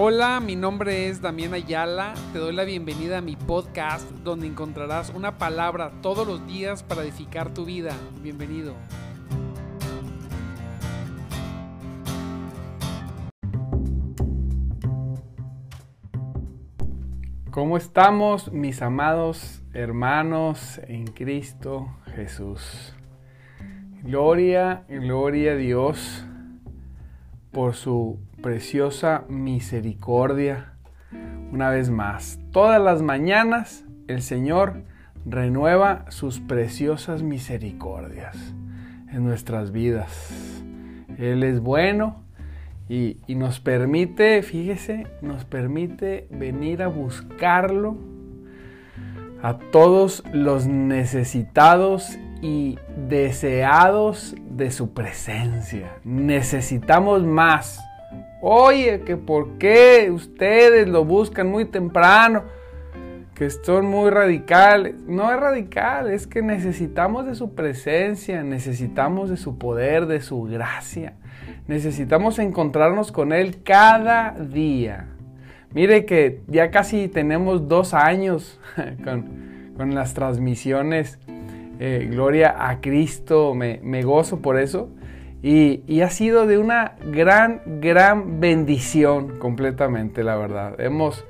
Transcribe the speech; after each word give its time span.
Hola, 0.00 0.38
mi 0.38 0.54
nombre 0.54 1.08
es 1.08 1.20
Damián 1.20 1.54
Ayala. 1.54 2.14
Te 2.32 2.38
doy 2.38 2.54
la 2.54 2.62
bienvenida 2.62 3.18
a 3.18 3.20
mi 3.20 3.34
podcast 3.34 4.08
donde 4.22 4.46
encontrarás 4.46 5.10
una 5.10 5.38
palabra 5.38 5.90
todos 6.02 6.24
los 6.24 6.46
días 6.46 6.84
para 6.84 7.02
edificar 7.02 7.52
tu 7.52 7.64
vida. 7.64 7.96
Bienvenido. 8.22 8.76
¿Cómo 17.50 17.76
estamos, 17.76 18.52
mis 18.52 18.82
amados 18.82 19.62
hermanos 19.72 20.80
en 20.86 21.08
Cristo 21.08 21.88
Jesús? 22.14 22.94
Gloria, 24.04 24.84
gloria 24.88 25.54
a 25.54 25.56
Dios 25.56 26.24
por 27.50 27.74
su 27.74 28.27
preciosa 28.42 29.24
misericordia. 29.28 30.74
Una 31.52 31.70
vez 31.70 31.90
más, 31.90 32.38
todas 32.52 32.80
las 32.80 33.02
mañanas 33.02 33.84
el 34.06 34.22
Señor 34.22 34.82
renueva 35.24 36.04
sus 36.08 36.40
preciosas 36.40 37.22
misericordias 37.22 38.36
en 39.12 39.24
nuestras 39.24 39.72
vidas. 39.72 40.62
Él 41.18 41.42
es 41.42 41.60
bueno 41.60 42.22
y, 42.88 43.18
nos 43.28 43.60
permite, 43.60 44.42
fíjese, 44.42 45.06
nos 45.20 45.44
permite 45.44 46.26
venir 46.30 46.82
a 46.82 46.88
buscarlo 46.88 47.96
a 49.42 49.58
todos 49.58 50.24
los 50.32 50.66
necesitados 50.66 52.18
y 52.40 52.78
deseados 53.08 54.34
de 54.50 54.70
su 54.70 54.92
presencia. 54.94 55.96
Necesitamos 56.04 57.24
más. 57.24 57.80
Oye, 58.40 59.00
que 59.00 59.16
por 59.16 59.58
qué 59.58 60.10
ustedes 60.12 60.88
lo 60.88 61.04
buscan 61.04 61.50
muy 61.50 61.64
temprano, 61.64 62.44
que 63.34 63.50
son 63.50 63.86
muy 63.86 64.10
radicales. 64.10 64.94
No 65.06 65.32
es 65.32 65.40
radical, 65.40 66.10
es 66.10 66.26
que 66.26 66.40
necesitamos 66.40 67.26
de 67.26 67.34
su 67.34 67.54
presencia, 67.54 68.44
necesitamos 68.44 69.28
de 69.28 69.36
su 69.36 69.58
poder, 69.58 70.06
de 70.06 70.20
su 70.20 70.42
gracia. 70.42 71.14
Necesitamos 71.66 72.38
encontrarnos 72.38 73.10
con 73.10 73.32
Él 73.32 73.62
cada 73.64 74.32
día. 74.32 75.06
Mire 75.74 76.06
que 76.06 76.42
ya 76.46 76.70
casi 76.70 77.08
tenemos 77.08 77.68
dos 77.68 77.92
años 77.92 78.60
con, 79.04 79.94
las 79.94 80.14
transmisiones. 80.14 81.18
Eh, 81.80 82.08
gloria 82.10 82.68
a 82.68 82.80
Cristo, 82.80 83.54
me, 83.54 83.80
me 83.82 84.02
gozo 84.02 84.40
por 84.40 84.58
eso. 84.58 84.90
Y, 85.42 86.00
ha 86.00 86.10
sido 86.10 86.46
de 86.46 86.58
una 86.58 86.96
gran, 87.12 87.62
gran 87.80 88.40
bendición 88.40 89.38
completamente, 89.38 90.24
la 90.24 90.36
verdad. 90.36 90.80
Hemos 90.80 91.24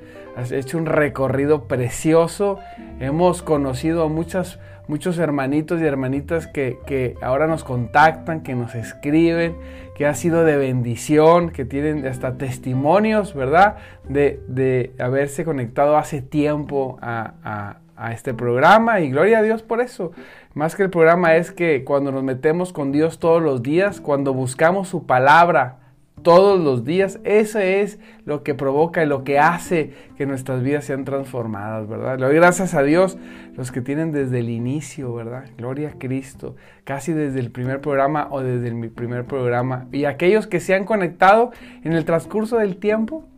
hecho 0.50 0.78
un 0.78 0.86
recorrido 0.86 1.64
precioso, 1.64 2.58
hemos 3.00 3.42
conocido 3.42 4.04
a 4.04 4.08
muchas, 4.08 4.58
muchos 4.86 5.18
hermanitos 5.18 5.80
y 5.80 5.84
hermanitas 5.84 6.46
que, 6.46 7.16
ahora 7.20 7.46
nos 7.46 7.64
contactan, 7.64 8.42
que 8.42 8.54
nos 8.54 8.74
escriben, 8.74 9.56
que 9.94 10.06
ha 10.06 10.14
sido 10.14 10.44
de 10.44 10.56
bendición, 10.56 11.50
que 11.50 11.66
tienen 11.66 12.06
hasta 12.06 12.38
testimonios, 12.38 13.34
¿verdad? 13.34 13.76
De, 14.08 14.94
haberse 14.98 15.44
conectado 15.44 15.98
hace 15.98 16.22
tiempo 16.22 16.98
a 17.02 17.78
a 17.98 18.12
este 18.12 18.32
programa 18.32 19.00
y 19.00 19.10
gloria 19.10 19.40
a 19.40 19.42
Dios 19.42 19.62
por 19.62 19.80
eso. 19.80 20.12
Más 20.58 20.74
que 20.74 20.82
el 20.82 20.90
programa 20.90 21.36
es 21.36 21.52
que 21.52 21.84
cuando 21.84 22.10
nos 22.10 22.24
metemos 22.24 22.72
con 22.72 22.90
Dios 22.90 23.20
todos 23.20 23.40
los 23.40 23.62
días, 23.62 24.00
cuando 24.00 24.34
buscamos 24.34 24.88
su 24.88 25.06
palabra 25.06 25.76
todos 26.24 26.58
los 26.58 26.84
días, 26.84 27.20
eso 27.22 27.60
es 27.60 28.00
lo 28.24 28.42
que 28.42 28.56
provoca 28.56 29.04
y 29.04 29.06
lo 29.06 29.22
que 29.22 29.38
hace 29.38 29.92
que 30.16 30.26
nuestras 30.26 30.64
vidas 30.64 30.84
sean 30.84 31.04
transformadas, 31.04 31.86
¿verdad? 31.86 32.18
Le 32.18 32.34
gracias 32.34 32.74
a 32.74 32.82
Dios 32.82 33.18
los 33.54 33.70
que 33.70 33.82
tienen 33.82 34.10
desde 34.10 34.40
el 34.40 34.48
inicio, 34.48 35.14
¿verdad? 35.14 35.44
Gloria 35.56 35.90
a 35.90 35.98
Cristo, 36.00 36.56
casi 36.82 37.12
desde 37.12 37.38
el 37.38 37.52
primer 37.52 37.80
programa 37.80 38.26
o 38.28 38.40
desde 38.40 38.66
el 38.66 38.90
primer 38.90 39.26
programa. 39.26 39.86
Y 39.92 40.06
aquellos 40.06 40.48
que 40.48 40.58
se 40.58 40.74
han 40.74 40.86
conectado 40.86 41.52
en 41.84 41.92
el 41.92 42.04
transcurso 42.04 42.56
del 42.56 42.78
tiempo, 42.78 43.28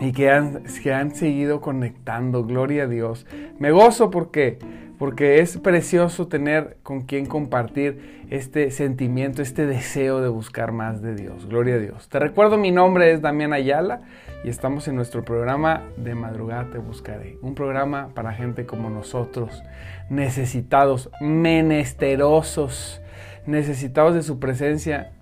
y 0.00 0.12
que 0.12 0.30
han, 0.30 0.64
han 0.92 1.14
seguido 1.14 1.60
conectando. 1.60 2.44
Gloria 2.44 2.84
a 2.84 2.86
Dios. 2.86 3.26
Me 3.58 3.70
gozo 3.70 4.10
porque, 4.10 4.58
porque 4.98 5.40
es 5.40 5.58
precioso 5.58 6.28
tener 6.28 6.78
con 6.82 7.02
quien 7.02 7.26
compartir 7.26 8.26
este 8.30 8.70
sentimiento, 8.70 9.42
este 9.42 9.66
deseo 9.66 10.20
de 10.20 10.28
buscar 10.28 10.72
más 10.72 11.02
de 11.02 11.14
Dios. 11.14 11.46
Gloria 11.46 11.74
a 11.76 11.78
Dios. 11.78 12.08
Te 12.08 12.18
recuerdo, 12.18 12.58
mi 12.58 12.70
nombre 12.70 13.12
es 13.12 13.22
Damián 13.22 13.52
Ayala 13.52 14.02
y 14.44 14.48
estamos 14.48 14.86
en 14.88 14.96
nuestro 14.96 15.24
programa 15.24 15.82
de 15.96 16.14
madrugada 16.14 16.70
te 16.70 16.78
buscaré. 16.78 17.38
Un 17.42 17.54
programa 17.54 18.10
para 18.14 18.32
gente 18.32 18.66
como 18.66 18.88
nosotros, 18.88 19.62
necesitados, 20.08 21.10
menesterosos, 21.20 23.02
necesitados 23.46 24.14
de 24.14 24.22
su 24.22 24.38
presencia 24.38 25.12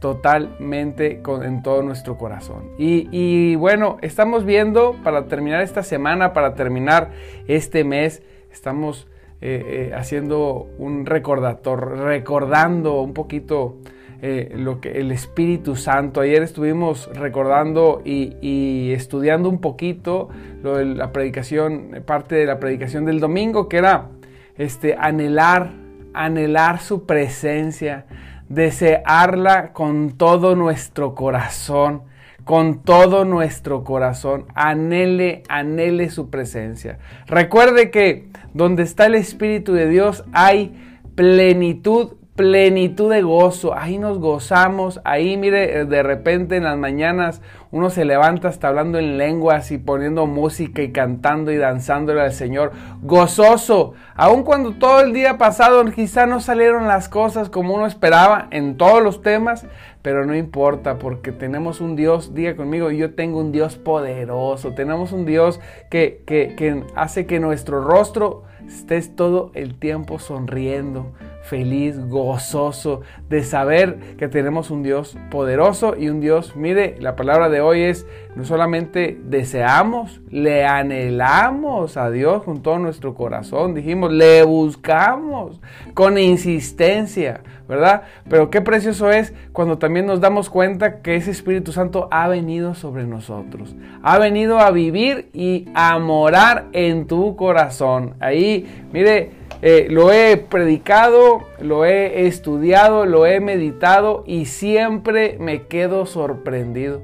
totalmente 0.00 1.20
en 1.42 1.62
todo 1.62 1.82
nuestro 1.82 2.16
corazón. 2.16 2.70
Y, 2.78 3.56
bueno, 3.56 3.98
estamos 4.02 4.44
viendo 4.44 4.94
para 5.02 5.26
terminar 5.26 5.62
esta 5.62 5.82
semana, 5.82 6.32
para 6.32 6.54
terminar 6.54 7.10
este 7.46 7.84
mes, 7.84 8.22
estamos 8.52 9.08
eh, 9.40 9.90
eh, 9.90 9.94
haciendo 9.94 10.68
un 10.78 11.06
recordatorio, 11.06 12.04
recordando 12.04 13.00
un 13.02 13.14
poquito 13.14 13.76
eh, 14.20 14.52
lo 14.56 14.80
que 14.80 14.98
el 15.00 15.12
Espíritu 15.12 15.76
Santo. 15.76 16.20
Ayer 16.20 16.42
estuvimos 16.42 17.08
recordando 17.14 18.02
y, 18.04 18.90
estudiando 18.92 19.48
un 19.48 19.60
poquito 19.60 20.28
lo 20.62 20.76
de 20.76 20.86
la 20.86 21.12
predicación, 21.12 22.02
parte 22.04 22.34
de 22.34 22.46
la 22.46 22.58
predicación 22.58 23.04
del 23.04 23.20
domingo, 23.20 23.68
que 23.68 23.76
era 23.76 24.08
este 24.56 24.96
anhelar, 24.98 25.72
anhelar 26.14 26.80
su 26.80 27.06
presencia 27.06 28.06
desearla 28.48 29.72
con 29.72 30.12
todo 30.16 30.56
nuestro 30.56 31.14
corazón, 31.14 32.02
con 32.44 32.82
todo 32.82 33.24
nuestro 33.24 33.84
corazón. 33.84 34.46
Anhele, 34.54 35.42
anhele 35.48 36.10
su 36.10 36.30
presencia. 36.30 36.98
Recuerde 37.26 37.90
que 37.90 38.28
donde 38.54 38.82
está 38.82 39.06
el 39.06 39.14
Espíritu 39.14 39.72
de 39.72 39.88
Dios 39.88 40.24
hay 40.32 40.74
plenitud 41.14 42.18
plenitud 42.38 43.12
de 43.12 43.20
gozo, 43.22 43.76
ahí 43.76 43.98
nos 43.98 44.20
gozamos, 44.20 45.00
ahí 45.02 45.36
mire, 45.36 45.84
de 45.86 46.02
repente 46.04 46.54
en 46.54 46.62
las 46.62 46.78
mañanas 46.78 47.42
uno 47.70 47.90
se 47.90 48.04
levanta 48.04 48.48
hasta 48.48 48.68
hablando 48.68 48.98
en 48.98 49.18
lenguas 49.18 49.70
y 49.70 49.78
poniendo 49.78 50.26
música 50.26 50.82
y 50.82 50.92
cantando 50.92 51.52
y 51.52 51.56
danzándole 51.56 52.20
al 52.22 52.32
Señor, 52.32 52.72
gozoso, 53.02 53.94
aun 54.14 54.42
cuando 54.42 54.72
todo 54.72 55.00
el 55.00 55.12
día 55.12 55.38
pasado 55.38 55.84
quizá 55.86 56.26
no 56.26 56.40
salieron 56.40 56.88
las 56.88 57.08
cosas 57.08 57.50
como 57.50 57.74
uno 57.74 57.86
esperaba 57.86 58.48
en 58.50 58.76
todos 58.76 59.02
los 59.02 59.22
temas, 59.22 59.66
pero 60.02 60.24
no 60.24 60.34
importa 60.34 60.98
porque 60.98 61.32
tenemos 61.32 61.80
un 61.80 61.96
Dios, 61.96 62.34
diga 62.34 62.56
conmigo, 62.56 62.90
yo 62.90 63.14
tengo 63.14 63.40
un 63.40 63.52
Dios 63.52 63.76
poderoso, 63.76 64.72
tenemos 64.72 65.12
un 65.12 65.26
Dios 65.26 65.60
que, 65.90 66.22
que, 66.26 66.54
que 66.56 66.84
hace 66.94 67.26
que 67.26 67.40
nuestro 67.40 67.82
rostro 67.82 68.44
estés 68.68 69.16
todo 69.16 69.50
el 69.54 69.74
tiempo 69.74 70.18
sonriendo 70.18 71.12
feliz, 71.48 71.98
gozoso 72.08 73.00
de 73.28 73.42
saber 73.42 74.16
que 74.18 74.28
tenemos 74.28 74.70
un 74.70 74.82
Dios 74.82 75.16
poderoso 75.30 75.96
y 75.98 76.10
un 76.10 76.20
Dios, 76.20 76.54
mire, 76.54 76.96
la 77.00 77.16
palabra 77.16 77.48
de 77.48 77.60
hoy 77.60 77.82
es, 77.82 78.06
no 78.36 78.44
solamente 78.44 79.18
deseamos, 79.24 80.20
le 80.30 80.66
anhelamos 80.66 81.96
a 81.96 82.10
Dios 82.10 82.42
con 82.42 82.62
todo 82.62 82.78
nuestro 82.78 83.14
corazón, 83.14 83.74
dijimos, 83.74 84.12
le 84.12 84.42
buscamos 84.44 85.60
con 85.94 86.18
insistencia, 86.18 87.40
¿verdad? 87.66 88.02
Pero 88.28 88.50
qué 88.50 88.60
precioso 88.60 89.10
es 89.10 89.32
cuando 89.52 89.78
también 89.78 90.06
nos 90.06 90.20
damos 90.20 90.50
cuenta 90.50 91.00
que 91.00 91.16
ese 91.16 91.30
Espíritu 91.30 91.72
Santo 91.72 92.08
ha 92.10 92.28
venido 92.28 92.74
sobre 92.74 93.04
nosotros, 93.04 93.74
ha 94.02 94.18
venido 94.18 94.58
a 94.58 94.70
vivir 94.70 95.30
y 95.32 95.66
a 95.74 95.98
morar 95.98 96.66
en 96.72 97.06
tu 97.06 97.36
corazón. 97.36 98.14
Ahí, 98.20 98.57
mire, 98.92 99.30
eh, 99.60 99.86
lo 99.90 100.12
he 100.12 100.36
predicado, 100.36 101.40
lo 101.60 101.84
he 101.84 102.26
estudiado, 102.26 103.06
lo 103.06 103.26
he 103.26 103.40
meditado 103.40 104.22
y 104.26 104.46
siempre 104.46 105.36
me 105.40 105.66
quedo 105.66 106.06
sorprendido. 106.06 107.02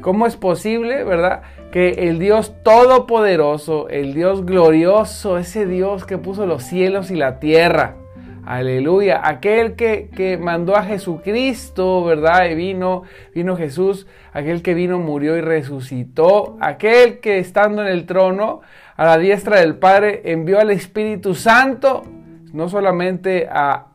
¿Cómo 0.00 0.26
es 0.26 0.36
posible, 0.36 1.04
verdad? 1.04 1.42
Que 1.72 2.08
el 2.08 2.18
Dios 2.18 2.54
todopoderoso, 2.62 3.88
el 3.88 4.14
Dios 4.14 4.44
glorioso, 4.44 5.38
ese 5.38 5.66
Dios 5.66 6.04
que 6.04 6.18
puso 6.18 6.46
los 6.46 6.62
cielos 6.62 7.10
y 7.10 7.16
la 7.16 7.40
tierra, 7.40 7.96
aleluya, 8.46 9.20
aquel 9.22 9.74
que, 9.74 10.08
que 10.14 10.38
mandó 10.38 10.76
a 10.76 10.84
Jesucristo, 10.84 12.04
¿verdad? 12.04 12.48
Y 12.48 12.54
vino, 12.54 13.02
vino 13.34 13.56
Jesús, 13.56 14.06
aquel 14.32 14.62
que 14.62 14.74
vino, 14.74 14.98
murió 14.98 15.36
y 15.36 15.40
resucitó, 15.40 16.56
aquel 16.60 17.18
que 17.18 17.38
estando 17.38 17.82
en 17.82 17.88
el 17.88 18.06
trono, 18.06 18.60
a 18.96 19.04
la 19.04 19.18
diestra 19.18 19.60
del 19.60 19.76
Padre, 19.76 20.22
envió 20.24 20.60
al 20.60 20.70
Espíritu 20.70 21.34
Santo, 21.34 22.04
no 22.52 22.68
solamente 22.68 23.48
a, 23.50 23.88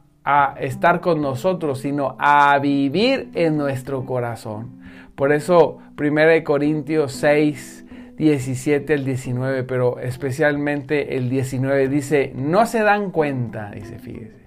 estar 0.60 1.02
con 1.02 1.20
nosotros, 1.20 1.80
sino 1.80 2.16
a 2.20 2.60
vivir 2.60 3.32
en 3.34 3.58
nuestro 3.58 4.06
corazón. 4.06 4.80
Por 5.16 5.32
eso 5.32 5.80
1 5.98 6.44
Corintios 6.44 7.14
6, 7.14 7.86
17 8.18 8.94
al 8.94 9.04
19, 9.04 9.64
pero 9.64 9.98
especialmente 9.98 11.18
el 11.18 11.28
19 11.28 11.88
dice, 11.88 12.34
no 12.36 12.68
se 12.68 12.84
dan 12.84 13.10
cuenta, 13.10 13.72
dice, 13.72 13.98
fíjese, 13.98 14.41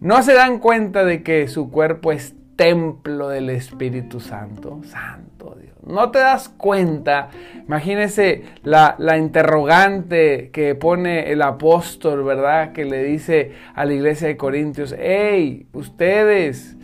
no 0.00 0.22
se 0.22 0.34
dan 0.34 0.58
cuenta 0.58 1.04
de 1.04 1.22
que 1.22 1.48
su 1.48 1.70
cuerpo 1.70 2.12
es 2.12 2.34
templo 2.56 3.28
del 3.28 3.50
Espíritu 3.50 4.20
Santo. 4.20 4.80
Santo 4.84 5.56
Dios. 5.60 5.76
No 5.86 6.10
te 6.10 6.18
das 6.18 6.48
cuenta. 6.48 7.30
Imagínese 7.66 8.42
la, 8.62 8.96
la, 8.98 9.16
interrogante 9.16 10.50
que 10.52 10.74
pone 10.74 11.32
el 11.32 11.42
apóstol, 11.42 12.24
¿verdad? 12.24 12.72
Que 12.72 12.84
le 12.84 13.04
dice 13.04 13.52
a 13.74 13.84
la 13.84 13.94
iglesia 13.94 14.28
de 14.28 14.36
Corintios, 14.36 14.94
hey, 14.98 15.66
ustedes 15.72 16.76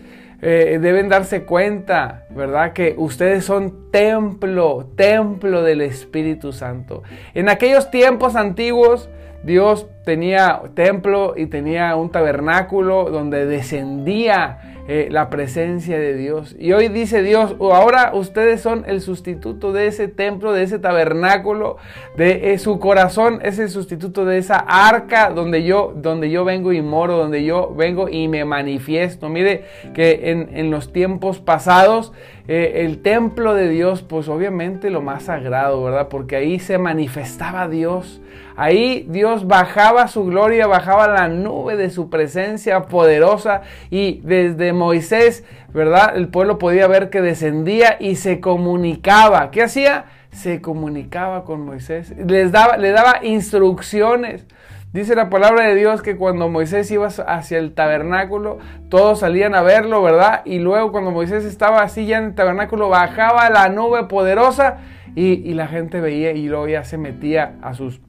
eh, 0.47 0.79
deben 0.79 1.09
darse 1.09 1.45
cuenta, 1.45 2.27
¿verdad? 2.29 2.75
Que 2.75 2.95
ustedes 2.99 3.47
son 3.47 3.91
templo, 3.91 4.91
templo 4.95 5.63
del 5.63 5.81
Espíritu 5.81 6.53
Santo. 6.53 7.03
En 7.33 7.49
aquellos 7.49 7.91
tiempos 7.91 8.37
antiguos, 8.37 9.09
Dios 9.45 9.87
tenía 10.05 10.63
templo 10.75 11.35
y 11.37 11.47
tenía 11.47 11.97
un 11.97 12.11
tabernáculo 12.11 13.11
donde 13.11 13.47
descendía 13.47 14.75
eh, 14.87 15.09
la 15.11 15.31
presencia 15.31 15.99
de 15.99 16.15
Dios. 16.15 16.55
Y 16.59 16.73
hoy 16.73 16.89
dice 16.89 17.23
Dios, 17.23 17.57
ahora 17.59 18.13
ustedes 18.13 18.61
son 18.61 18.85
el 18.87 19.01
sustituto 19.01 19.73
de 19.73 19.87
ese 19.87 20.09
templo, 20.09 20.53
de 20.53 20.63
ese 20.63 20.79
tabernáculo, 20.79 21.79
de 22.19 22.53
eh, 22.53 22.59
su 22.59 22.79
corazón 22.79 23.41
es 23.43 23.59
el 23.59 23.71
sustituto 23.71 24.27
de 24.27 24.37
esa 24.37 24.57
arca 24.59 25.31
donde 25.31 25.63
yo, 25.63 25.95
donde 25.97 26.31
yo 26.31 26.45
vengo 26.45 26.73
y 26.75 26.83
moro, 26.83 27.17
donde 27.17 27.45
yo 27.45 27.75
vengo 27.75 28.11
y 28.11 28.29
me 28.29 28.45
manifiesto. 28.45 29.31
Mire 29.31 29.65
que 29.95 30.31
en, 30.31 30.51
en 30.53 30.71
los 30.71 30.93
tiempos 30.93 31.39
pasados 31.39 32.13
eh, 32.47 32.83
el 32.85 33.01
templo 33.01 33.55
de 33.55 33.71
Dios, 33.71 34.03
pues 34.03 34.29
obviamente 34.29 34.91
lo 34.91 35.01
más 35.01 35.25
sagrado, 35.25 35.83
¿verdad? 35.83 36.09
Porque 36.09 36.37
ahí 36.37 36.59
se 36.59 36.77
manifestaba 36.77 37.69
Dios. 37.69 38.21
Ahí 38.57 39.07
Dios 39.09 39.47
bajaba 39.47 40.07
su 40.07 40.25
gloria, 40.25 40.67
bajaba 40.67 41.09
la 41.09 41.29
nube 41.29 41.77
de 41.77 41.91
su 41.91 42.09
presencia 42.09 42.83
poderosa 42.83 43.63
y 43.91 44.21
desde 44.23 44.73
Moisés, 44.73 45.45
¿verdad? 45.73 46.17
El 46.17 46.29
pueblo 46.29 46.59
podía 46.59 46.87
ver 46.87 47.11
que 47.11 47.21
descendía 47.21 47.97
y 47.99 48.17
se 48.17 48.41
comunicaba. 48.41 49.51
¿Qué 49.51 49.63
hacía? 49.63 50.05
Se 50.31 50.61
comunicaba 50.61 51.45
con 51.45 51.65
Moisés. 51.65 52.15
Les 52.17 52.53
daba, 52.53 52.77
le 52.77 52.91
daba 52.91 53.25
instrucciones. 53.25 54.47
Dice 54.95 55.17
la 55.17 55.29
palabra 55.29 55.67
de 55.67 55.75
Dios 55.75 56.03
que 56.03 56.17
cuando 56.17 56.49
Moisés 56.49 56.89
iba 56.93 57.09
hacia 57.09 57.59
el 57.59 57.75
tabernáculo, 57.75 58.59
todos 58.89 59.19
salían 59.19 59.57
a 59.57 59.63
verlo, 59.63 60.01
¿verdad? 60.01 60.43
Y 60.45 60.61
luego 60.61 60.93
cuando 60.93 61.11
Moisés 61.11 61.45
estaba 61.45 61.83
así 61.83 62.07
ya 62.07 62.19
en 62.19 62.27
el 62.27 62.35
tabernáculo, 62.37 62.89
bajaba 62.89 63.51
la 63.51 63.69
nube 63.69 64.05
poderosa 64.05 64.79
y, 65.17 65.53
la 65.55 65.67
gente 65.67 66.01
veía 66.01 66.31
y 66.31 66.47
luego 66.47 66.69
ya 66.69 66.85
se 66.85 66.97
metía 66.97 67.57
a 67.61 67.75
sus 67.75 68.01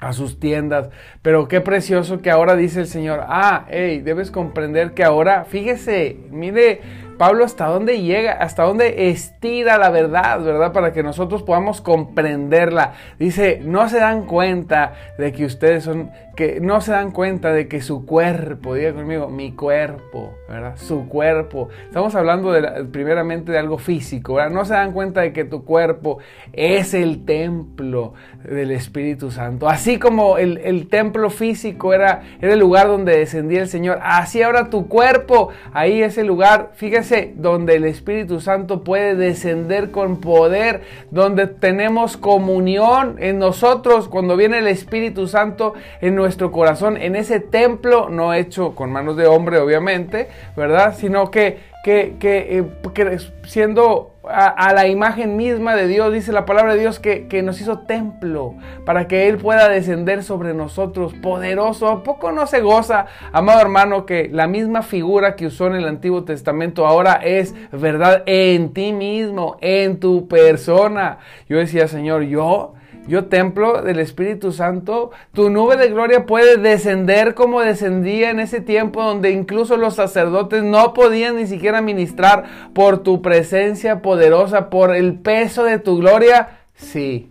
a 0.00 0.12
sus 0.12 0.38
tiendas. 0.40 0.90
Pero 1.22 1.48
qué 1.48 1.60
precioso 1.60 2.20
que 2.20 2.30
ahora 2.30 2.56
dice 2.56 2.80
el 2.80 2.86
Señor, 2.86 3.24
ah, 3.26 3.66
hey, 3.68 4.00
debes 4.00 4.30
comprender 4.30 4.92
que 4.92 5.04
ahora, 5.04 5.44
fíjese, 5.44 6.16
mire, 6.30 6.80
Pablo 7.18 7.44
hasta 7.44 7.66
dónde 7.66 8.00
llega, 8.00 8.32
hasta 8.32 8.62
dónde 8.62 9.10
estira 9.10 9.76
la 9.76 9.90
verdad, 9.90 10.40
¿verdad? 10.40 10.72
Para 10.72 10.92
que 10.92 11.02
nosotros 11.02 11.42
podamos 11.42 11.80
comprenderla. 11.80 12.92
Dice, 13.18 13.60
no 13.64 13.88
se 13.88 13.98
dan 13.98 14.24
cuenta 14.24 14.94
de 15.18 15.32
que 15.32 15.44
ustedes 15.44 15.82
son, 15.82 16.12
que 16.38 16.60
no 16.60 16.80
se 16.80 16.92
dan 16.92 17.10
cuenta 17.10 17.52
de 17.52 17.66
que 17.66 17.80
su 17.80 18.06
cuerpo, 18.06 18.74
diga 18.74 18.92
conmigo, 18.92 19.28
mi 19.28 19.50
cuerpo, 19.50 20.34
¿verdad? 20.48 20.76
Su 20.76 21.08
cuerpo. 21.08 21.68
Estamos 21.86 22.14
hablando 22.14 22.52
de, 22.52 22.84
primeramente 22.84 23.50
de 23.50 23.58
algo 23.58 23.76
físico, 23.76 24.34
¿verdad? 24.34 24.52
No 24.52 24.64
se 24.64 24.74
dan 24.74 24.92
cuenta 24.92 25.22
de 25.22 25.32
que 25.32 25.44
tu 25.44 25.64
cuerpo 25.64 26.18
es 26.52 26.94
el 26.94 27.24
templo 27.24 28.14
del 28.44 28.70
Espíritu 28.70 29.32
Santo. 29.32 29.68
Así 29.68 29.98
como 29.98 30.38
el, 30.38 30.86
templo 30.86 31.28
físico 31.30 31.92
era, 31.92 32.22
era 32.40 32.52
el 32.52 32.60
lugar 32.60 32.86
donde 32.86 33.18
descendía 33.18 33.62
el 33.62 33.68
Señor, 33.68 33.98
así 34.00 34.40
ahora 34.40 34.70
tu 34.70 34.86
cuerpo, 34.86 35.48
ahí 35.72 36.02
es 36.02 36.18
el 36.18 36.28
lugar, 36.28 36.70
fíjese, 36.74 37.34
donde 37.34 37.74
el 37.74 37.84
Espíritu 37.84 38.38
Santo 38.38 38.84
puede 38.84 39.16
descender 39.16 39.90
con 39.90 40.20
poder, 40.20 40.82
donde 41.10 41.48
tenemos 41.48 42.16
comunión 42.16 43.16
en 43.18 43.40
nosotros 43.40 44.06
cuando 44.06 44.36
viene 44.36 44.58
el 44.58 44.68
Espíritu 44.68 45.26
Santo 45.26 45.74
en 46.00 46.14
nuestro 46.14 46.27
corazón, 46.50 46.96
en 46.96 47.16
ese 47.16 47.40
templo 47.40 48.08
no 48.08 48.34
hecho 48.34 48.74
con 48.74 48.90
manos 48.90 49.16
de 49.16 49.26
hombre, 49.26 49.58
obviamente, 49.58 50.28
¿verdad? 50.56 50.94
Sino 50.96 51.30
que, 51.30 51.58
que, 51.84 52.16
que, 52.18 52.58
eh, 52.58 53.18
siendo 53.44 54.14
a, 54.28 54.72
la 54.74 54.86
imagen 54.86 55.36
misma 55.36 55.74
de 55.74 55.86
Dios, 55.86 56.12
dice 56.12 56.32
la 56.32 56.44
palabra 56.44 56.74
de 56.74 56.80
Dios 56.80 56.98
que, 56.98 57.42
nos 57.42 57.60
hizo 57.60 57.80
templo 57.80 58.54
para 58.84 59.08
que 59.08 59.28
Él 59.28 59.38
pueda 59.38 59.68
descender 59.68 60.22
sobre 60.22 60.54
nosotros, 60.54 61.14
poderoso. 61.14 61.88
¿A 61.88 62.02
poco 62.02 62.32
no 62.32 62.46
se 62.46 62.60
goza, 62.60 63.06
amado 63.32 63.60
hermano, 63.60 64.04
que 64.04 64.28
la 64.30 64.46
misma 64.46 64.82
figura 64.82 65.34
que 65.34 65.46
usó 65.46 65.66
en 65.68 65.76
el 65.76 65.86
Antiguo 65.86 66.24
Testamento 66.24 66.86
ahora 66.86 67.14
es 67.14 67.54
verdad 67.72 68.22
en 68.26 68.72
ti 68.74 68.92
mismo, 68.92 69.56
en 69.60 69.98
tu 69.98 70.28
persona? 70.28 71.18
Yo 71.48 71.58
decía, 71.58 71.88
Señor, 71.88 72.22
yo 72.24 72.74
yo 73.08 73.24
templo 73.26 73.82
del 73.82 73.98
Espíritu 74.00 74.52
Santo, 74.52 75.10
tu 75.32 75.48
nube 75.48 75.76
de 75.76 75.88
gloria 75.88 76.26
puede 76.26 76.58
descender 76.58 77.34
como 77.34 77.62
descendía 77.62 78.28
en 78.28 78.38
ese 78.38 78.60
tiempo 78.60 79.02
donde 79.02 79.30
incluso 79.30 79.78
los 79.78 79.94
sacerdotes 79.94 80.62
no 80.62 80.92
podían 80.92 81.36
ni 81.36 81.46
siquiera 81.46 81.80
ministrar 81.80 82.44
por 82.74 83.02
tu 83.02 83.22
presencia 83.22 84.02
poderosa, 84.02 84.68
por 84.68 84.94
el 84.94 85.14
peso 85.14 85.64
de 85.64 85.78
tu 85.78 85.96
gloria. 85.96 86.60
Sí, 86.74 87.30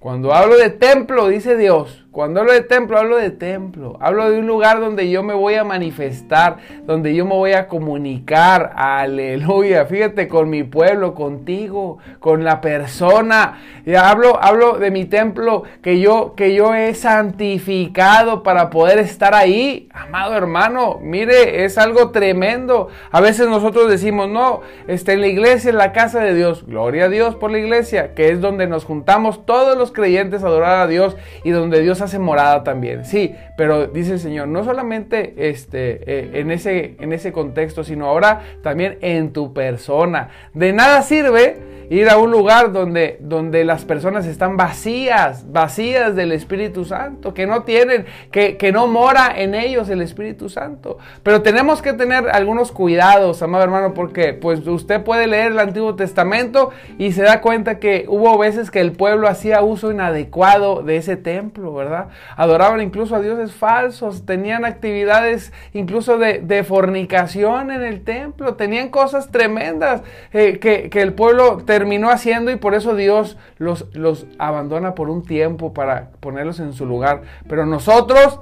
cuando 0.00 0.34
hablo 0.34 0.56
de 0.56 0.70
templo, 0.70 1.28
dice 1.28 1.56
Dios, 1.56 2.01
cuando 2.12 2.40
hablo 2.40 2.52
de 2.52 2.60
templo, 2.60 2.98
hablo 2.98 3.16
de 3.16 3.30
templo. 3.30 3.96
Hablo 3.98 4.30
de 4.30 4.38
un 4.38 4.46
lugar 4.46 4.80
donde 4.80 5.08
yo 5.08 5.22
me 5.22 5.32
voy 5.32 5.54
a 5.54 5.64
manifestar, 5.64 6.58
donde 6.84 7.14
yo 7.14 7.24
me 7.24 7.32
voy 7.32 7.52
a 7.52 7.68
comunicar. 7.68 8.74
Aleluya. 8.76 9.86
Fíjate 9.86 10.28
con 10.28 10.50
mi 10.50 10.62
pueblo, 10.62 11.14
contigo, 11.14 12.00
con 12.20 12.44
la 12.44 12.60
persona. 12.60 13.58
Hablo, 13.98 14.38
hablo 14.42 14.78
de 14.78 14.90
mi 14.90 15.06
templo 15.06 15.62
que 15.80 16.00
yo, 16.00 16.34
que 16.36 16.54
yo 16.54 16.74
he 16.74 16.94
santificado 16.94 18.42
para 18.42 18.68
poder 18.68 18.98
estar 18.98 19.34
ahí. 19.34 19.88
Amado 19.94 20.36
hermano, 20.36 20.98
mire, 21.00 21.64
es 21.64 21.78
algo 21.78 22.10
tremendo. 22.10 22.88
A 23.10 23.22
veces 23.22 23.48
nosotros 23.48 23.88
decimos, 23.88 24.28
no, 24.28 24.60
está 24.86 25.14
en 25.14 25.22
la 25.22 25.28
iglesia, 25.28 25.70
en 25.70 25.78
la 25.78 25.92
casa 25.92 26.20
de 26.20 26.34
Dios. 26.34 26.66
Gloria 26.66 27.06
a 27.06 27.08
Dios 27.08 27.36
por 27.36 27.50
la 27.50 27.58
iglesia, 27.58 28.12
que 28.14 28.28
es 28.28 28.42
donde 28.42 28.66
nos 28.66 28.84
juntamos 28.84 29.46
todos 29.46 29.78
los 29.78 29.92
creyentes 29.92 30.44
a 30.44 30.48
adorar 30.48 30.80
a 30.80 30.86
Dios 30.86 31.16
y 31.42 31.52
donde 31.52 31.80
Dios 31.80 32.01
hace 32.02 32.18
morada 32.18 32.62
también. 32.64 33.04
Sí, 33.04 33.36
pero 33.62 33.86
dice 33.86 34.14
el 34.14 34.18
Señor, 34.18 34.48
no 34.48 34.64
solamente 34.64 35.34
este, 35.36 36.00
eh, 36.04 36.40
en, 36.40 36.50
ese, 36.50 36.96
en 36.98 37.12
ese 37.12 37.30
contexto, 37.30 37.84
sino 37.84 38.08
ahora 38.08 38.40
también 38.60 38.98
en 39.02 39.32
tu 39.32 39.52
persona. 39.52 40.30
De 40.52 40.72
nada 40.72 41.00
sirve 41.02 41.58
ir 41.92 42.08
a 42.08 42.16
un 42.16 42.30
lugar 42.30 42.72
donde, 42.72 43.18
donde 43.20 43.66
las 43.66 43.84
personas 43.84 44.26
están 44.26 44.56
vacías, 44.56 45.52
vacías 45.52 46.16
del 46.16 46.32
Espíritu 46.32 46.86
Santo, 46.86 47.34
que 47.34 47.46
no 47.46 47.64
tienen, 47.64 48.06
que, 48.30 48.56
que 48.56 48.72
no 48.72 48.86
mora 48.86 49.30
en 49.36 49.54
ellos 49.54 49.90
el 49.90 50.00
Espíritu 50.00 50.48
Santo. 50.48 50.96
Pero 51.22 51.42
tenemos 51.42 51.82
que 51.82 51.92
tener 51.92 52.30
algunos 52.30 52.72
cuidados, 52.72 53.42
amado 53.42 53.64
hermano, 53.64 53.92
porque 53.92 54.32
pues 54.32 54.66
usted 54.66 55.04
puede 55.04 55.26
leer 55.26 55.52
el 55.52 55.58
Antiguo 55.58 55.94
Testamento 55.94 56.70
y 56.98 57.12
se 57.12 57.22
da 57.22 57.42
cuenta 57.42 57.78
que 57.78 58.06
hubo 58.08 58.38
veces 58.38 58.70
que 58.70 58.80
el 58.80 58.92
pueblo 58.92 59.28
hacía 59.28 59.60
uso 59.60 59.92
inadecuado 59.92 60.82
de 60.82 60.96
ese 60.96 61.16
templo, 61.16 61.74
¿verdad? 61.74 62.08
Adoraban 62.36 62.80
incluso 62.80 63.14
a 63.14 63.20
dioses 63.20 63.51
falsos, 63.52 64.26
tenían 64.26 64.64
actividades 64.64 65.52
incluso 65.72 66.18
de, 66.18 66.64
fornicación 66.64 67.70
en 67.70 67.82
el 67.82 68.02
templo, 68.02 68.54
tenían 68.54 68.88
cosas 68.88 69.30
tremendas 69.30 70.02
eh, 70.32 70.58
que, 70.58 70.90
que 70.90 71.02
el 71.02 71.12
pueblo 71.12 71.58
terminó 71.64 72.10
haciendo 72.10 72.50
y 72.50 72.56
por 72.56 72.74
eso 72.74 72.94
Dios 72.94 73.36
los, 73.58 73.86
los 73.94 74.26
abandona 74.38 74.94
por 74.94 75.10
un 75.10 75.24
tiempo 75.24 75.72
para 75.72 76.10
ponerlos 76.20 76.60
en 76.60 76.72
su 76.72 76.86
lugar. 76.86 77.22
Pero 77.48 77.66
nosotros 77.66 78.40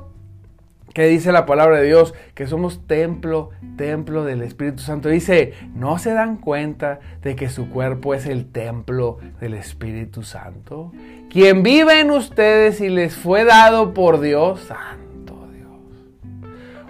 que 0.93 1.07
dice 1.07 1.33
la 1.33 1.47
palabra 1.47 1.79
de 1.79 1.87
Dios, 1.87 2.15
que 2.35 2.47
somos 2.47 2.87
templo, 2.87 3.51
templo 3.77 4.25
del 4.25 4.43
Espíritu 4.43 4.83
Santo. 4.83 5.09
Dice, 5.09 5.55
no 5.75 5.99
se 5.99 6.13
dan 6.13 6.37
cuenta 6.37 7.01
de 7.23 7.37
que 7.37 7.49
su 7.49 7.71
cuerpo 7.71 8.15
es 8.15 8.27
el 8.27 8.51
templo 8.51 9.19
del 9.41 9.55
Espíritu 9.55 10.23
Santo. 10.23 10.93
Quien 11.31 11.63
vive 11.63 12.01
en 12.01 12.11
ustedes 12.11 12.81
y 12.81 12.89
les 12.89 13.15
fue 13.15 13.45
dado 13.45 13.95
por 13.95 14.21
Dios. 14.21 14.69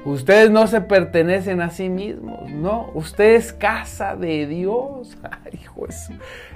Ustedes 0.04 0.50
no 0.50 0.66
se 0.66 0.80
pertenecen 0.80 1.60
a 1.60 1.70
sí 1.70 1.88
mismos, 1.88 2.50
no. 2.50 2.90
Usted 2.94 3.34
es 3.34 3.52
casa 3.52 4.16
de 4.16 4.46
Dios. 4.46 5.18
Ay, 5.44 5.60
hijo, 5.62 5.86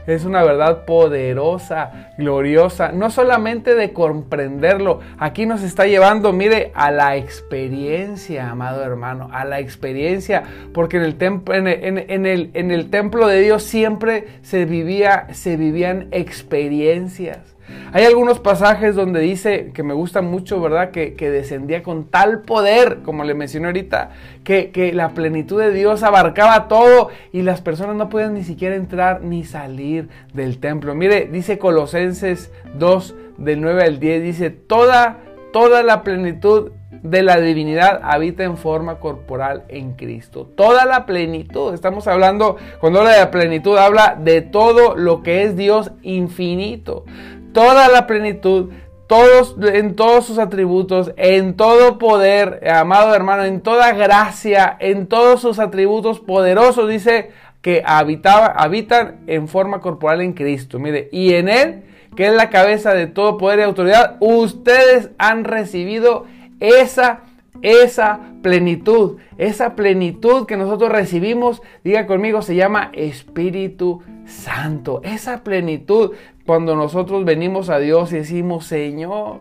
es 0.06 0.24
una 0.24 0.42
verdad 0.42 0.84
poderosa, 0.84 2.10
gloriosa, 2.18 2.92
no 2.92 3.10
solamente 3.10 3.74
de 3.74 3.92
comprenderlo, 3.92 5.00
aquí 5.18 5.46
nos 5.46 5.62
está 5.62 5.86
llevando, 5.86 6.32
mire, 6.32 6.72
a 6.74 6.90
la 6.90 7.16
experiencia, 7.16 8.50
amado 8.50 8.82
hermano, 8.84 9.30
a 9.32 9.44
la 9.44 9.60
experiencia, 9.60 10.42
porque 10.74 10.98
en 10.98 11.04
el, 11.04 11.16
templo, 11.16 11.54
en, 11.54 11.66
el, 11.66 12.50
en 12.52 12.70
el 12.70 12.90
templo 12.90 13.26
de 13.26 13.40
Dios 13.40 13.62
siempre 13.62 14.26
se, 14.42 14.66
vivía, 14.66 15.28
se 15.32 15.56
vivían 15.56 16.08
experiencias. 16.10 17.53
Hay 17.92 18.04
algunos 18.04 18.40
pasajes 18.40 18.94
donde 18.94 19.20
dice, 19.20 19.70
que 19.72 19.82
me 19.82 19.94
gusta 19.94 20.20
mucho, 20.20 20.60
¿verdad? 20.60 20.90
Que, 20.90 21.14
descendía 21.30 21.82
con 21.82 22.04
tal 22.04 22.40
poder, 22.40 22.98
como 23.04 23.24
le 23.24 23.34
mencioné 23.34 23.66
ahorita, 23.66 24.10
que, 24.42 24.90
la 24.92 25.10
plenitud 25.10 25.60
de 25.60 25.70
Dios 25.72 26.02
abarcaba 26.02 26.68
todo 26.68 27.10
y 27.32 27.42
las 27.42 27.60
personas 27.60 27.96
no 27.96 28.08
podían 28.08 28.34
ni 28.34 28.44
siquiera 28.44 28.74
entrar 28.74 29.22
ni 29.22 29.44
salir 29.44 30.08
del 30.32 30.58
templo. 30.58 30.94
Mire, 30.94 31.28
dice 31.30 31.58
Colosenses 31.58 32.50
2, 32.74 33.14
del 33.38 33.60
9 33.60 33.82
al 33.84 34.00
10, 34.00 34.22
dice, 34.22 34.50
toda, 34.50 35.18
toda 35.52 35.82
la 35.82 36.02
plenitud 36.02 36.72
de 37.02 37.22
la 37.22 37.38
divinidad 37.38 38.00
habita 38.02 38.44
en 38.44 38.56
forma 38.56 38.98
corporal 38.98 39.64
en 39.68 39.92
Cristo. 39.92 40.50
Toda 40.56 40.84
la 40.84 41.06
plenitud, 41.06 41.74
estamos 41.74 42.08
hablando, 42.08 42.56
cuando 42.80 43.00
habla 43.00 43.12
de 43.12 43.20
la 43.20 43.30
plenitud, 43.30 43.76
habla 43.76 44.18
de 44.20 44.40
todo 44.40 44.96
lo 44.96 45.22
que 45.22 45.44
es 45.44 45.56
Dios 45.56 45.92
infinito 46.02 47.04
toda 47.54 47.88
la 47.88 48.06
plenitud, 48.06 48.70
todos, 49.06 49.56
en 49.62 49.96
todos 49.96 50.26
sus 50.26 50.38
atributos, 50.38 51.12
en 51.16 51.56
todo 51.56 51.96
poder, 51.96 52.68
amado 52.68 53.14
hermano, 53.14 53.44
en 53.44 53.62
toda 53.62 53.92
gracia, 53.92 54.76
en 54.78 55.06
todos 55.06 55.40
sus 55.40 55.58
atributos 55.58 56.20
poderosos, 56.20 56.90
dice 56.90 57.30
que 57.62 57.82
habitaba, 57.86 58.48
habitan 58.48 59.20
en 59.26 59.48
forma 59.48 59.80
corporal 59.80 60.20
en 60.20 60.34
Cristo. 60.34 60.78
Mire, 60.78 61.08
y 61.12 61.32
en 61.32 61.48
Él, 61.48 61.82
que 62.14 62.26
es 62.26 62.34
la 62.34 62.50
cabeza 62.50 62.92
de 62.92 63.06
todo 63.06 63.38
poder 63.38 63.60
y 63.60 63.62
autoridad, 63.62 64.16
ustedes 64.20 65.08
han 65.16 65.44
recibido 65.44 66.26
esa 66.60 67.22
esa 67.64 68.20
plenitud, 68.42 69.16
esa 69.38 69.74
plenitud 69.74 70.46
que 70.46 70.56
nosotros 70.56 70.92
recibimos, 70.92 71.62
diga 71.82 72.06
conmigo, 72.06 72.42
se 72.42 72.56
llama 72.56 72.90
Espíritu 72.92 74.02
Santo. 74.26 75.00
Esa 75.02 75.42
plenitud, 75.42 76.12
cuando 76.46 76.76
nosotros 76.76 77.24
venimos 77.24 77.70
a 77.70 77.78
Dios 77.78 78.12
y 78.12 78.16
decimos, 78.16 78.66
Señor, 78.66 79.40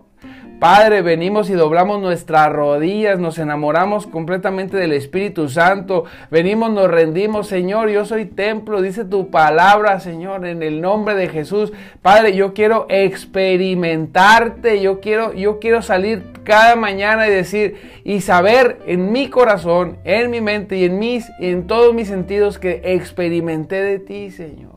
Padre, 0.60 1.02
venimos 1.02 1.50
y 1.50 1.54
doblamos 1.54 2.00
nuestras 2.00 2.50
rodillas, 2.50 3.20
nos 3.20 3.38
enamoramos 3.38 4.08
completamente 4.08 4.78
del 4.78 4.94
Espíritu 4.94 5.50
Santo, 5.50 6.06
venimos, 6.32 6.72
nos 6.72 6.90
rendimos, 6.90 7.48
Señor, 7.48 7.90
yo 7.90 8.06
soy 8.06 8.24
templo, 8.24 8.82
dice 8.82 9.04
tu 9.04 9.30
palabra, 9.30 10.00
Señor, 10.00 10.46
en 10.46 10.64
el 10.64 10.80
nombre 10.80 11.16
de 11.16 11.28
Jesús. 11.28 11.74
Padre, 12.02 12.34
yo 12.34 12.54
quiero 12.54 12.86
experimentarte, 12.88 14.80
yo 14.80 15.02
quiero, 15.02 15.34
yo 15.34 15.60
quiero 15.60 15.82
salir 15.82 16.24
cada 16.46 16.78
mañana 16.78 17.28
y 17.28 17.32
decir 17.32 17.76
y 18.06 18.22
saber 18.22 18.80
en 18.88 19.12
mi 19.12 19.30
corazón, 19.30 19.98
en 20.06 20.32
mi 20.32 20.40
mente 20.40 20.78
y 20.78 20.86
en 20.86 20.98
mis, 20.98 21.30
en 21.40 21.68
todos 21.68 21.94
mis 21.94 22.08
sentidos 22.08 22.58
que 22.58 22.80
experimenté 22.86 23.84
de 23.84 24.00
ti, 24.00 24.32
Señor. 24.32 24.73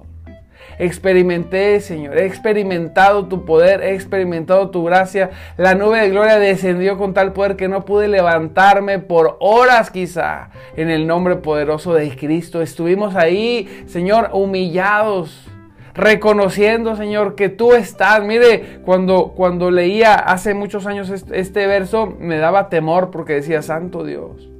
Experimenté, 0.79 1.81
Señor, 1.81 2.19
he 2.19 2.27
experimentado 2.27 3.27
tu 3.27 3.45
poder, 3.45 3.83
he 3.83 3.95
experimentado 3.95 4.71
tu 4.71 4.85
gracia. 4.85 5.31
La 5.57 5.75
nube 5.75 6.01
de 6.01 6.11
gloria 6.11 6.39
descendió 6.39 6.99
con 6.99 7.15
tal 7.15 7.33
poder 7.33 7.57
que 7.57 7.69
no 7.69 7.85
pude 7.85 8.09
levantarme 8.09 8.99
por 8.99 9.37
horas 9.41 9.91
quizá. 9.91 10.51
En 10.77 10.91
el 10.91 11.07
nombre 11.07 11.37
poderoso 11.37 11.95
de 11.95 12.15
Cristo 12.17 12.61
estuvimos 12.61 13.17
ahí, 13.17 13.85
Señor, 13.87 14.31
humillados 14.33 15.49
reconociendo, 15.95 16.95
Señor, 16.95 17.35
que 17.35 17.49
tú 17.49 17.73
estás. 17.73 18.23
Mire, 18.23 18.81
cuando, 18.85 19.33
cuando 19.35 19.71
leía 19.71 20.15
hace 20.15 20.55
muchos 20.55 20.87
años 20.87 21.11
este, 21.11 21.41
este, 21.41 21.67
verso, 21.67 22.15
me 22.19 22.37
daba 22.37 22.69
temor 22.69 23.11
porque 23.11 23.33
decía, 23.33 23.63
Santo 23.63 24.05
Dios. 24.05 24.56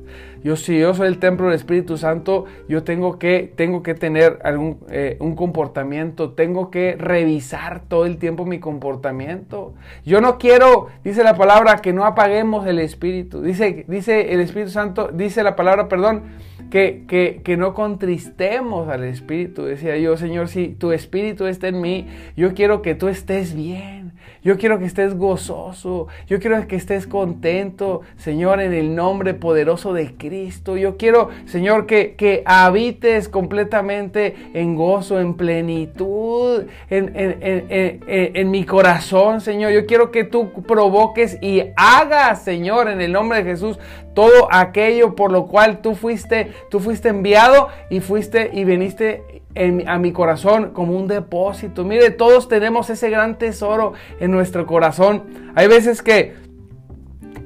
Yo 0.47 0.55
si 0.55 0.79
yo 0.79 0.95
soy 0.95 1.09
el 1.09 1.19
templo 1.19 1.47
del 1.47 1.57
Espíritu 1.57 1.99
Santo, 1.99 2.45
yo 2.69 2.85
tengo 2.85 3.19
que, 3.19 3.53
tengo 3.57 3.83
que 3.83 3.95
tener 3.95 4.39
algún, 4.45 4.79
eh, 4.91 5.17
un 5.19 5.35
comportamiento, 5.35 6.35
tengo 6.35 6.71
que 6.71 6.95
revisar 6.95 7.83
todo 7.89 8.07
el 8.07 8.19
tiempo 8.19 8.47
mi 8.47 8.61
comportamiento. 8.61 9.75
Yo 10.05 10.21
no 10.21 10.39
quiero, 10.39 10.87
dice 11.03 11.25
la 11.25 11.35
palabra, 11.35 11.79
que 11.79 11.93
no 11.93 12.05
apaguemos 12.05 12.65
el 12.69 12.79
Espíritu. 12.79 13.43
Dice, 13.43 13.87
dice 13.89 14.35
el 14.35 14.39
Espíritu 14.39 14.71
Santo, 14.71 15.11
dice 15.13 15.43
la 15.43 15.57
palabra, 15.57 15.89
perdón, 15.89 16.23
que, 16.71 17.07
que, 17.09 17.41
que 17.43 17.57
no 17.57 17.75
contristemos 17.75 18.89
al 18.89 19.03
Espíritu. 19.03 19.65
Decía 19.65 19.97
yo, 19.97 20.17
Señor, 20.17 20.47
si 20.47 20.69
tu 20.69 20.93
Espíritu 20.93 21.47
está 21.47 21.67
en 21.67 21.81
mí, 21.81 22.07
yo 22.37 22.55
quiero 22.55 22.83
que 22.83 22.95
tú 22.95 23.09
estés 23.09 23.53
bien. 23.53 24.06
Yo 24.47 24.57
quiero 24.59 24.79
que 24.79 24.85
estés 24.85 25.19
gozoso. 25.19 26.07
Yo 26.29 26.39
quiero 26.39 26.69
que 26.69 26.77
estés 26.77 27.09
contento, 27.09 28.03
Señor, 28.17 28.61
en 28.61 28.73
el 28.75 28.95
nombre 28.95 29.35
poderoso 29.35 29.93
de 29.93 30.15
Cristo. 30.17 30.77
Yo 30.77 30.97
quiero, 30.97 31.31
Señor, 31.47 31.87
que, 31.87 32.15
que 32.15 32.45
habites 32.47 33.29
completamente 33.29 34.37
en 34.55 34.77
gozo, 34.77 35.19
en 35.19 35.35
plenitud, 35.35 36.63
en, 36.89 37.13
en, 37.17 37.67
en, 38.09 38.51
mi 38.53 38.63
corazón, 38.63 39.41
Señor. 39.41 39.73
Yo 39.73 39.85
quiero 39.85 40.13
que 40.13 40.23
tú 40.23 40.53
provoques 40.63 41.39
y 41.43 41.65
hagas, 41.75 42.45
Señor, 42.45 42.89
en 42.89 43.01
el 43.01 43.11
nombre 43.11 43.43
de 43.43 43.51
Jesús, 43.51 43.81
todo 44.15 44.47
aquello 44.53 45.17
por 45.17 45.33
lo 45.33 45.49
cual 45.49 45.83
tú 45.83 45.97
fuiste, 45.97 46.53
tú 46.71 46.79
fuiste 46.79 47.09
enviado 47.09 47.67
y 47.91 47.99
fuiste 47.99 48.53
y 48.53 48.63
viniste 48.63 49.43
a 49.87 49.99
mi 49.99 50.13
corazón 50.13 50.71
como 50.73 50.97
un 50.97 51.07
depósito. 51.09 51.85
Mire, 51.85 52.11
todos 52.11 52.49
tenemos 52.49 52.91
ese 52.91 53.11
gran 53.11 53.39
tesoro 53.39 53.95
en 54.21 54.31
nuestro 54.31 54.67
corazón. 54.67 55.25
Hay 55.55 55.69
veces 55.69 56.03
que 56.03 56.47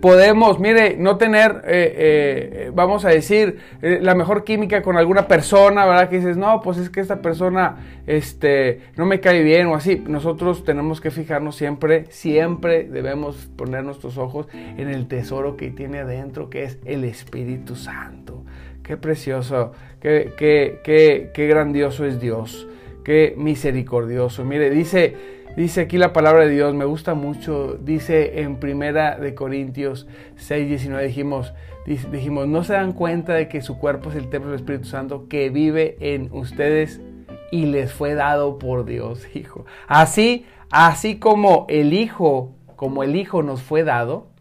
podemos, 0.01 0.59
mire, 0.59 0.97
no 0.97 1.17
tener, 1.17 1.63
eh, 1.67 1.95
eh, 1.97 2.73
vamos 2.75 3.05
a 3.05 3.11
decir, 3.11 3.59
eh, 3.83 3.99
la 4.01 4.15
mejor 4.15 4.45
química 4.45 4.83
con 4.83 4.97
alguna 4.97 5.29
persona, 5.29 5.87
¿verdad? 5.87 6.09
Que 6.09 6.17
dices, 6.17 6.37
no, 6.37 6.61
pues 6.63 6.79
es 6.79 6.91
que 6.91 7.01
esta 7.01 7.21
persona, 7.21 7.77
este, 8.07 8.81
no 8.97 9.05
me 9.07 9.21
cae 9.21 9.43
bien 9.43 9.67
o 9.69 9.75
así. 9.75 10.03
Nosotros 10.07 10.65
tenemos 10.65 11.01
que 11.01 11.11
fijarnos 11.11 11.57
siempre, 11.57 12.07
siempre 12.11 12.85
debemos 12.85 13.51
poner 13.57 13.85
nuestros 13.85 14.17
ojos 14.19 14.49
en 14.53 14.89
el 14.89 15.07
tesoro 15.07 15.57
que 15.57 15.71
tiene 15.71 16.01
adentro, 16.01 16.51
que 16.51 16.65
es 16.65 16.79
el 16.85 17.05
Espíritu 17.05 17.77
Santo. 17.77 18.45
Qué 18.91 18.97
precioso, 18.97 19.71
qué, 20.01 20.33
qué, 20.37 20.81
qué, 20.83 21.31
qué 21.33 21.47
grandioso 21.47 22.05
es 22.05 22.19
Dios, 22.19 22.67
qué 23.05 23.35
misericordioso. 23.37 24.45
Mire, 24.45 24.69
dice, 24.69 25.15
dice 25.57 25.83
aquí 25.83 25.97
la 25.97 26.13
palabra 26.13 26.45
de 26.45 26.51
Dios, 26.51 26.75
me 26.75 26.85
gusta 26.85 27.15
mucho, 27.15 27.79
dice 27.81 28.41
en 28.41 28.57
Primera 28.57 29.17
de 29.17 29.33
Corintios 29.37 30.09
6, 30.39 30.67
19, 30.67 31.07
dijimos, 31.07 31.55
dijimos, 31.87 32.49
no 32.49 32.65
se 32.65 32.73
dan 32.73 32.93
cuenta 32.93 33.35
de 33.35 33.47
que 33.47 33.63
su 33.63 33.79
cuerpo 33.79 34.11
es 34.11 34.17
el 34.17 34.29
templo 34.29 34.51
del 34.51 34.59
Espíritu 34.59 34.87
Santo 34.87 35.29
que 35.29 35.51
vive 35.51 35.97
en 36.01 36.29
ustedes 36.33 37.01
y 37.53 37.67
les 37.67 37.93
fue 37.93 38.15
dado 38.15 38.59
por 38.59 38.87
Dios, 38.87 39.25
hijo. 39.37 39.67
Así, 39.87 40.47
así 40.73 41.21
como 41.21 41.65
el 41.69 41.93
Hijo, 41.93 42.57
como 42.75 43.05
el 43.05 43.15
Hijo 43.15 43.45
nos 43.45 43.63
fue 43.63 43.85
dado, 43.85 44.33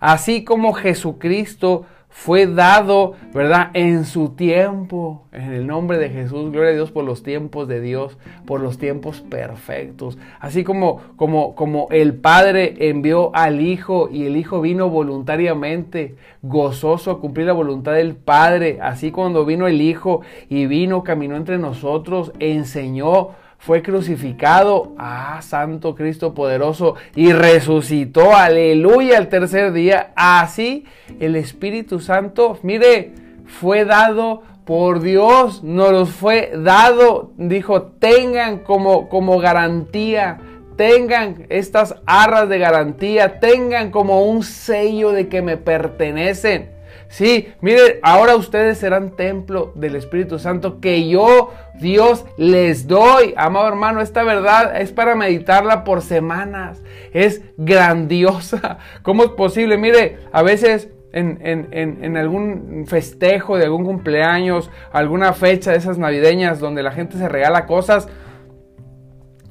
así 0.00 0.44
como 0.44 0.74
Jesucristo 0.74 1.86
fue 2.10 2.46
dado, 2.46 3.14
¿verdad? 3.32 3.70
En 3.72 4.04
su 4.04 4.30
tiempo, 4.30 5.22
en 5.32 5.52
el 5.52 5.66
nombre 5.66 5.96
de 5.96 6.10
Jesús, 6.10 6.50
gloria 6.50 6.70
a 6.70 6.74
Dios 6.74 6.90
por 6.90 7.04
los 7.04 7.22
tiempos 7.22 7.68
de 7.68 7.80
Dios, 7.80 8.18
por 8.46 8.60
los 8.60 8.78
tiempos 8.78 9.20
perfectos. 9.20 10.18
Así 10.40 10.64
como, 10.64 11.00
como, 11.16 11.54
como 11.54 11.86
el 11.90 12.14
Padre 12.14 12.74
envió 12.90 13.34
al 13.34 13.60
Hijo 13.60 14.08
y 14.10 14.26
el 14.26 14.36
Hijo 14.36 14.60
vino 14.60 14.90
voluntariamente, 14.90 16.16
gozoso 16.42 17.12
a 17.12 17.20
cumplir 17.20 17.46
la 17.46 17.52
voluntad 17.52 17.92
del 17.92 18.16
Padre, 18.16 18.78
así 18.82 19.12
cuando 19.12 19.46
vino 19.46 19.68
el 19.68 19.80
Hijo 19.80 20.22
y 20.48 20.66
vino, 20.66 21.04
caminó 21.04 21.36
entre 21.36 21.58
nosotros, 21.58 22.32
enseñó, 22.40 23.30
fue 23.60 23.82
crucificado, 23.82 24.94
ah, 24.98 25.38
Santo 25.42 25.94
Cristo 25.94 26.32
poderoso, 26.32 26.96
y 27.14 27.32
resucitó, 27.32 28.34
aleluya, 28.34 29.18
el 29.18 29.28
tercer 29.28 29.72
día. 29.72 30.12
Así 30.16 30.86
el 31.20 31.36
Espíritu 31.36 32.00
Santo, 32.00 32.58
mire, 32.62 33.12
fue 33.44 33.84
dado 33.84 34.42
por 34.64 35.00
Dios, 35.00 35.62
nos 35.62 36.10
fue 36.10 36.52
dado, 36.56 37.32
dijo, 37.36 37.82
tengan 37.82 38.60
como, 38.60 39.10
como 39.10 39.38
garantía, 39.38 40.38
tengan 40.76 41.44
estas 41.50 41.96
arras 42.06 42.48
de 42.48 42.58
garantía, 42.58 43.40
tengan 43.40 43.90
como 43.90 44.24
un 44.24 44.42
sello 44.42 45.10
de 45.10 45.28
que 45.28 45.42
me 45.42 45.58
pertenecen. 45.58 46.79
Sí, 47.10 47.52
mire, 47.60 47.98
ahora 48.04 48.36
ustedes 48.36 48.78
serán 48.78 49.16
templo 49.16 49.72
del 49.74 49.96
Espíritu 49.96 50.38
Santo 50.38 50.80
que 50.80 51.08
yo, 51.08 51.50
Dios, 51.80 52.24
les 52.36 52.86
doy. 52.86 53.34
Amado 53.36 53.66
hermano, 53.66 54.00
esta 54.00 54.22
verdad 54.22 54.80
es 54.80 54.92
para 54.92 55.16
meditarla 55.16 55.82
por 55.82 56.02
semanas. 56.02 56.80
Es 57.12 57.42
grandiosa. 57.56 58.78
¿Cómo 59.02 59.24
es 59.24 59.30
posible? 59.30 59.76
Mire, 59.76 60.18
a 60.30 60.42
veces 60.42 60.88
en, 61.12 62.16
algún 62.16 62.84
festejo 62.86 63.58
de 63.58 63.64
algún 63.64 63.84
cumpleaños, 63.84 64.70
alguna 64.92 65.32
fecha 65.32 65.72
de 65.72 65.78
esas 65.78 65.98
navideñas 65.98 66.60
donde 66.60 66.84
la 66.84 66.92
gente 66.92 67.18
se 67.18 67.28
regala 67.28 67.66
cosas, 67.66 68.08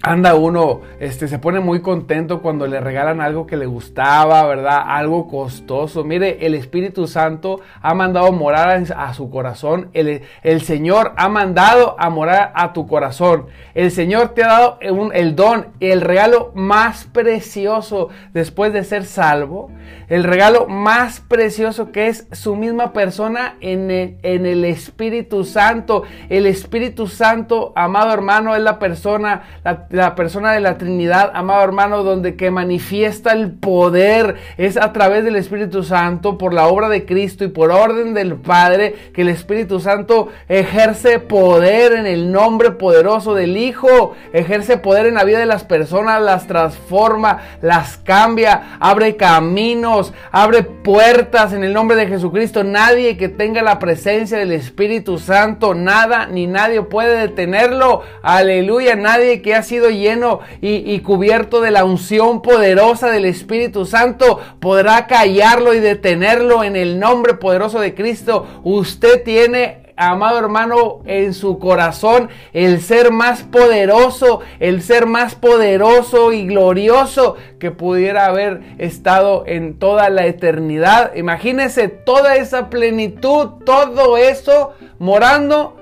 anda 0.01 0.35
uno, 0.35 0.81
este, 0.99 1.27
se 1.27 1.39
pone 1.39 1.59
muy 1.59 1.81
contento 1.81 2.41
cuando 2.41 2.67
le 2.67 2.79
regalan 2.79 3.19
algo 3.19 3.45
que 3.45 3.57
le 3.57 3.65
gustaba, 3.65 4.45
¿verdad? 4.45 4.81
Algo 4.85 5.27
costoso. 5.27 6.05
Mire, 6.05 6.45
el 6.45 6.55
Espíritu 6.55 7.05
Santo 7.05 7.59
ha 7.81 7.93
mandado 7.93 8.31
morar 8.31 8.81
a, 8.95 9.13
su 9.13 9.29
corazón. 9.29 9.89
El, 9.93 10.21
el, 10.41 10.61
Señor 10.61 11.13
ha 11.17 11.27
mandado 11.27 11.97
a 11.99 12.09
morar 12.09 12.53
a 12.55 12.71
tu 12.71 12.87
corazón. 12.87 13.47
El 13.73 13.91
Señor 13.91 14.29
te 14.29 14.43
ha 14.43 14.47
dado 14.47 14.79
el 14.81 15.35
don, 15.35 15.67
el 15.81 15.99
regalo 16.01 16.51
más 16.55 17.05
precioso 17.05 18.07
después 18.33 18.71
de 18.71 18.85
ser 18.85 19.03
salvo. 19.03 19.69
El 20.07 20.23
regalo 20.23 20.67
más 20.67 21.19
precioso 21.19 21.91
que 21.91 22.07
es 22.07 22.27
su 22.31 22.55
misma 22.55 22.93
persona 22.93 23.57
en 23.59 23.91
el, 23.91 24.17
en 24.23 24.45
el 24.45 24.63
Espíritu 24.63 25.43
Santo. 25.43 26.03
El 26.29 26.45
Espíritu 26.45 27.07
Santo, 27.07 27.73
amado 27.75 28.13
hermano, 28.13 28.55
es 28.55 28.61
la 28.61 28.79
persona, 28.79 29.43
la, 29.63 29.88
la 29.89 30.15
persona 30.15 30.51
de 30.51 30.59
la 30.59 30.77
Trinidad, 30.77 31.31
amado 31.33 31.63
hermano, 31.63 32.03
donde 32.03 32.35
que 32.35 32.51
manifiesta 32.51 33.31
el 33.31 33.51
poder 33.51 34.35
es 34.57 34.77
a 34.77 34.93
través 34.93 35.23
del 35.23 35.35
Espíritu 35.35 35.83
Santo, 35.83 36.37
por 36.37 36.53
la 36.53 36.67
obra 36.67 36.89
de 36.89 37.05
Cristo 37.05 37.43
y 37.43 37.47
por 37.47 37.71
orden 37.71 38.13
del 38.13 38.35
Padre, 38.35 38.95
que 39.13 39.23
el 39.23 39.29
Espíritu 39.29 39.79
Santo 39.79 40.29
ejerce 40.47 41.19
poder 41.19 41.93
en 41.93 42.05
el 42.05 42.31
nombre 42.31 42.71
poderoso 42.71 43.33
del 43.33 43.57
Hijo, 43.57 44.15
ejerce 44.31 44.77
poder 44.77 45.07
en 45.07 45.15
la 45.15 45.23
vida 45.23 45.39
de 45.39 45.45
las 45.45 45.63
personas, 45.63 46.21
las 46.21 46.45
transforma, 46.45 47.39
las 47.61 47.97
cambia, 47.97 48.77
abre 48.79 49.15
caminos, 49.15 50.13
abre 50.31 50.63
puertas 50.63 51.53
en 51.53 51.63
el 51.63 51.73
nombre 51.73 51.97
de 51.97 52.07
Jesucristo. 52.07 52.63
Nadie 52.63 53.17
que 53.17 53.29
tenga 53.29 53.63
la 53.63 53.79
presencia 53.79 54.37
del 54.37 54.51
Espíritu 54.51 55.17
Santo, 55.17 55.73
nada 55.73 56.27
ni 56.27 56.45
nadie 56.45 56.83
puede 56.83 57.17
detenerlo. 57.17 58.03
Aleluya, 58.21 58.95
nadie 58.95 59.41
que 59.41 59.55
ha 59.55 59.63
sido 59.63 59.78
lleno 59.87 60.41
y, 60.59 60.99
cubierto 60.99 61.61
de 61.61 61.71
la 61.71 61.85
unción 61.85 62.41
poderosa 62.41 63.09
del 63.09 63.23
Espíritu 63.23 63.85
Santo 63.85 64.41
podrá 64.59 65.07
callarlo 65.07 65.73
y 65.73 65.79
detenerlo 65.79 66.65
en 66.65 66.75
el 66.75 66.99
nombre 66.99 67.35
poderoso 67.35 67.79
de 67.79 67.95
Cristo. 67.95 68.45
Usted 68.63 69.23
tiene 69.23 69.89
amado 69.99 70.39
hermano, 70.39 71.01
en 71.05 71.33
su 71.33 71.59
corazón 71.59 72.29
el 72.53 72.81
ser 72.81 73.11
más 73.11 73.43
poderoso, 73.43 74.39
el 74.59 74.81
ser 74.81 75.05
más 75.05 75.35
poderoso 75.35 76.31
y 76.31 76.47
glorioso 76.47 77.35
que 77.59 77.71
pudiera 77.71 78.25
haber 78.25 78.61
estado 78.77 79.43
en 79.45 79.77
toda 79.77 80.09
la 80.09 80.25
eternidad. 80.25 81.13
Imagínese 81.15 81.89
toda 81.89 82.37
esa 82.37 82.69
plenitud, 82.69 83.63
todo 83.65 84.17
eso 84.17 84.73
morando 84.99 85.75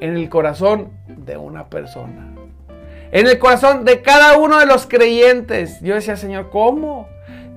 en 0.00 0.16
el 0.16 0.28
corazón 0.28 0.90
de 1.08 1.38
una 1.38 1.70
persona 1.70 2.33
en 3.14 3.28
el 3.28 3.38
corazón 3.38 3.84
de 3.84 4.02
cada 4.02 4.36
uno 4.38 4.58
de 4.58 4.66
los 4.66 4.88
creyentes. 4.88 5.80
Yo 5.80 5.94
decía, 5.94 6.16
Señor, 6.16 6.50
¿cómo? 6.50 7.08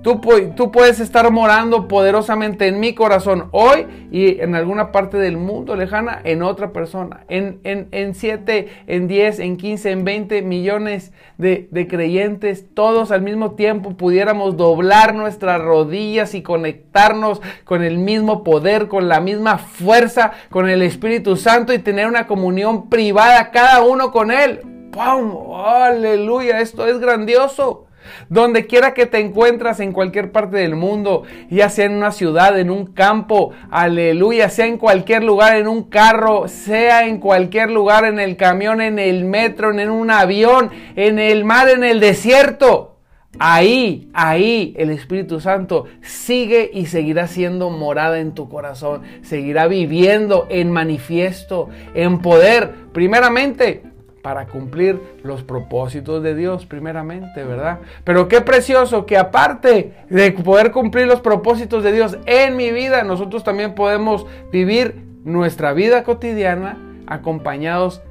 Tú, 0.04 0.22
tú, 0.56 0.72
puedes 0.72 1.00
estar 1.00 1.30
morando 1.32 1.88
poderosamente 1.88 2.68
en 2.68 2.80
mi 2.80 2.94
corazón 2.94 3.50
hoy 3.52 3.88
y 4.12 4.40
en 4.40 4.54
alguna 4.54 4.92
parte 4.92 5.18
del 5.18 5.36
mundo 5.36 5.76
lejana 5.76 6.22
en 6.24 6.44
otra 6.44 6.72
persona. 6.72 7.26
En, 7.28 7.60
en, 7.64 7.88
en 7.92 8.14
7, 8.14 8.68
en 8.86 9.08
10, 9.08 9.40
en 9.40 9.58
15, 9.58 9.92
en 9.92 10.06
20 10.06 10.42
millones 10.44 11.12
de, 11.40 11.68
de 11.72 11.88
creyentes, 11.88 12.68
todos 12.76 13.10
al 13.10 13.24
mismo 13.24 13.56
tiempo 13.56 13.98
pudiéramos 13.98 14.56
doblar 14.58 15.16
nuestras 15.16 15.60
rodillas 15.60 16.36
y 16.36 16.44
conectarnos 16.44 17.42
con 17.66 17.84
el 17.84 17.98
mismo 17.98 18.44
poder, 18.44 18.88
con 18.88 19.10
la 19.10 19.20
misma 19.20 19.58
fuerza, 19.58 20.34
con 20.52 20.70
el 20.70 20.84
Espíritu 20.84 21.36
Santo 21.36 21.74
y 21.74 21.80
tener 21.80 22.08
una 22.08 22.28
comunión 22.28 22.90
privada 22.90 23.50
cada 23.50 23.82
uno 23.82 24.12
con 24.12 24.30
Él. 24.30 24.77
¡Pum! 24.98 25.54
¡Aleluya! 25.54 26.60
Esto 26.60 26.88
es 26.88 27.00
grandioso. 27.00 27.86
Donde 28.30 28.66
quiera 28.66 28.96
que 28.96 29.06
te 29.06 29.20
encuentras 29.20 29.80
en 29.80 29.92
cualquier 29.92 30.32
parte 30.32 30.58
del 30.58 30.76
mundo, 30.76 31.22
ya 31.52 31.70
sea 31.70 31.86
en 31.86 31.92
una 31.92 32.12
ciudad, 32.12 32.58
en 32.58 32.72
un 32.72 32.88
campo, 32.88 33.52
aleluya, 33.70 34.50
sea 34.50 34.66
en 34.66 34.78
cualquier 34.78 35.24
lugar, 35.24 35.58
en 35.58 35.68
un 35.68 35.84
carro, 35.84 36.48
sea 36.48 37.06
en 37.06 37.20
cualquier 37.20 37.70
lugar, 37.70 38.06
en 38.06 38.20
el 38.20 38.38
camión, 38.38 38.82
en 38.82 38.98
el 38.98 39.26
metro, 39.26 39.78
en 39.78 39.92
un 39.92 40.10
avión, 40.10 40.72
en 40.96 41.20
el 41.20 41.46
mar, 41.46 41.70
en 41.70 41.84
el 41.84 42.00
desierto. 42.00 42.96
Ahí, 43.38 44.10
ahí 44.14 44.74
el 44.78 44.90
Espíritu 44.90 45.40
Santo 45.42 45.86
sigue 46.02 46.72
y 46.74 46.88
seguirá 46.88 47.28
siendo 47.28 47.70
morada 47.70 48.20
en 48.20 48.34
tu 48.34 48.50
corazón, 48.50 49.04
seguirá 49.22 49.68
viviendo 49.68 50.48
en 50.50 50.72
manifiesto, 50.72 51.70
en 51.94 52.20
poder, 52.20 52.74
primeramente 52.94 53.84
para 54.28 54.46
cumplir 54.46 55.00
los 55.24 55.42
propósitos 55.42 56.22
de 56.22 56.36
Dios 56.36 56.66
primeramente, 56.66 57.46
¿verdad? 57.46 57.80
Pero 58.04 58.28
qué 58.28 58.42
precioso 58.42 59.06
que 59.06 59.18
aparte 59.18 59.94
de 60.10 60.32
poder 60.34 60.74
cumplir 60.74 61.08
los 61.08 61.22
propósitos 61.22 61.82
de 61.82 61.94
Dios 61.94 62.18
en 62.26 62.58
mi 62.58 62.72
vida, 62.72 63.06
nosotros 63.06 63.46
también 63.46 63.74
podemos 63.74 64.26
vivir 64.52 65.02
nuestra 65.24 65.72
vida 65.72 66.04
cotidiana 66.04 66.78
acompañados 67.08 68.02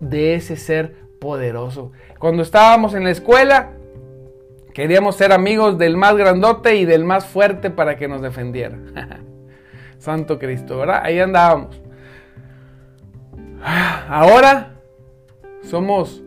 de 0.00 0.34
ese 0.34 0.56
ser 0.56 0.94
poderoso. 1.20 1.92
Cuando 2.18 2.42
estábamos 2.42 2.94
en 2.94 3.04
la 3.04 3.10
escuela, 3.10 3.72
queríamos 4.72 5.16
ser 5.16 5.30
amigos 5.30 5.76
del 5.76 5.98
más 5.98 6.16
grandote 6.16 6.76
y 6.76 6.86
del 6.86 7.04
más 7.04 7.26
fuerte 7.26 7.68
para 7.68 7.98
que 7.98 8.08
nos 8.08 8.22
defendiera. 8.22 8.78
Santo 9.98 10.38
Cristo, 10.38 10.78
¿verdad? 10.78 11.02
Ahí 11.04 11.20
andábamos. 11.20 11.82
Ahora 14.08 14.79
somos 15.62 16.22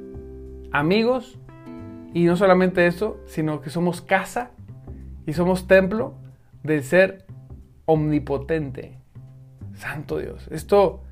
amigos 0.72 1.40
y 2.14 2.26
no 2.26 2.36
solamente 2.36 2.88
eso, 2.88 3.20
sino 3.26 3.62
que 3.62 3.70
somos 3.70 4.02
casa 4.02 4.52
y 5.26 5.34
somos 5.34 5.68
templo 5.68 6.16
del 6.64 6.84
ser 6.84 7.26
omnipotente. 7.86 8.98
Santo 9.76 10.20
Dios, 10.20 10.48
esto 10.52 11.04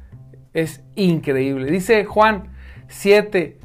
es 0.54 0.84
increíble. 0.96 1.72
Dice 1.72 2.06
Juan 2.06 2.50
7 2.88 3.58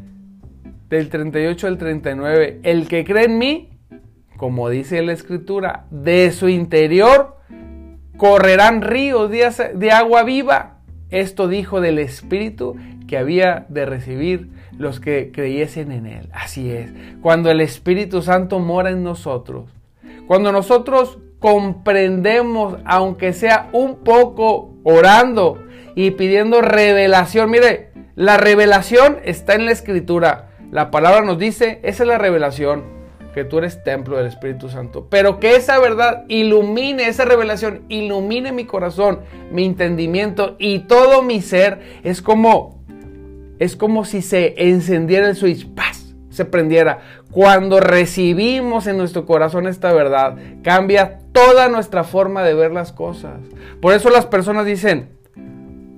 del 0.88 1.08
38 1.08 1.66
al 1.66 1.78
39, 1.78 2.60
el 2.62 2.88
que 2.88 3.04
cree 3.04 3.24
en 3.24 3.38
mí, 3.38 3.70
como 4.36 4.68
dice 4.68 5.02
la 5.02 5.12
escritura, 5.12 5.86
de 5.90 6.30
su 6.30 6.48
interior 6.48 7.36
correrán 8.16 8.82
ríos 8.82 9.30
de 9.30 9.90
agua 9.90 10.22
viva. 10.24 10.78
Esto 11.10 11.48
dijo 11.48 11.80
del 11.80 11.98
Espíritu 11.98 12.76
que 13.06 13.18
había 13.18 13.66
de 13.68 13.86
recibir 13.86 14.50
los 14.76 15.00
que 15.00 15.30
creyesen 15.32 15.92
en 15.92 16.06
Él. 16.06 16.28
Así 16.32 16.70
es, 16.70 16.90
cuando 17.20 17.50
el 17.50 17.60
Espíritu 17.60 18.22
Santo 18.22 18.58
mora 18.58 18.90
en 18.90 19.02
nosotros, 19.02 19.70
cuando 20.26 20.52
nosotros 20.52 21.18
comprendemos, 21.38 22.78
aunque 22.84 23.32
sea 23.32 23.68
un 23.72 23.96
poco 23.98 24.74
orando 24.82 25.62
y 25.94 26.12
pidiendo 26.12 26.60
revelación, 26.62 27.50
mire, 27.50 27.90
la 28.14 28.36
revelación 28.36 29.18
está 29.24 29.54
en 29.54 29.66
la 29.66 29.72
Escritura. 29.72 30.50
La 30.72 30.90
palabra 30.90 31.22
nos 31.22 31.38
dice, 31.38 31.80
esa 31.82 32.02
es 32.02 32.08
la 32.08 32.18
revelación 32.18 32.96
que 33.34 33.44
tú 33.44 33.58
eres 33.58 33.84
templo 33.84 34.16
del 34.16 34.26
Espíritu 34.26 34.70
Santo, 34.70 35.08
pero 35.10 35.38
que 35.38 35.56
esa 35.56 35.78
verdad 35.78 36.24
ilumine, 36.26 37.06
esa 37.06 37.26
revelación 37.26 37.82
ilumine 37.90 38.50
mi 38.50 38.64
corazón, 38.64 39.20
mi 39.52 39.66
entendimiento 39.66 40.56
y 40.58 40.80
todo 40.80 41.22
mi 41.22 41.42
ser, 41.42 42.00
es 42.02 42.22
como 42.22 42.75
es 43.58 43.76
como 43.76 44.04
si 44.04 44.22
se 44.22 44.54
encendiera 44.56 45.28
el 45.28 45.36
switch, 45.36 45.66
¡paz! 45.74 46.06
se 46.36 46.44
prendiera. 46.44 47.00
Cuando 47.32 47.80
recibimos 47.80 48.86
en 48.86 48.98
nuestro 48.98 49.26
corazón 49.26 49.66
esta 49.66 49.92
verdad, 49.92 50.36
cambia 50.62 51.18
toda 51.32 51.68
nuestra 51.68 52.04
forma 52.04 52.42
de 52.42 52.54
ver 52.54 52.72
las 52.72 52.92
cosas. 52.92 53.40
Por 53.80 53.94
eso 53.94 54.10
las 54.10 54.26
personas 54.26 54.66
dicen, 54.66 55.16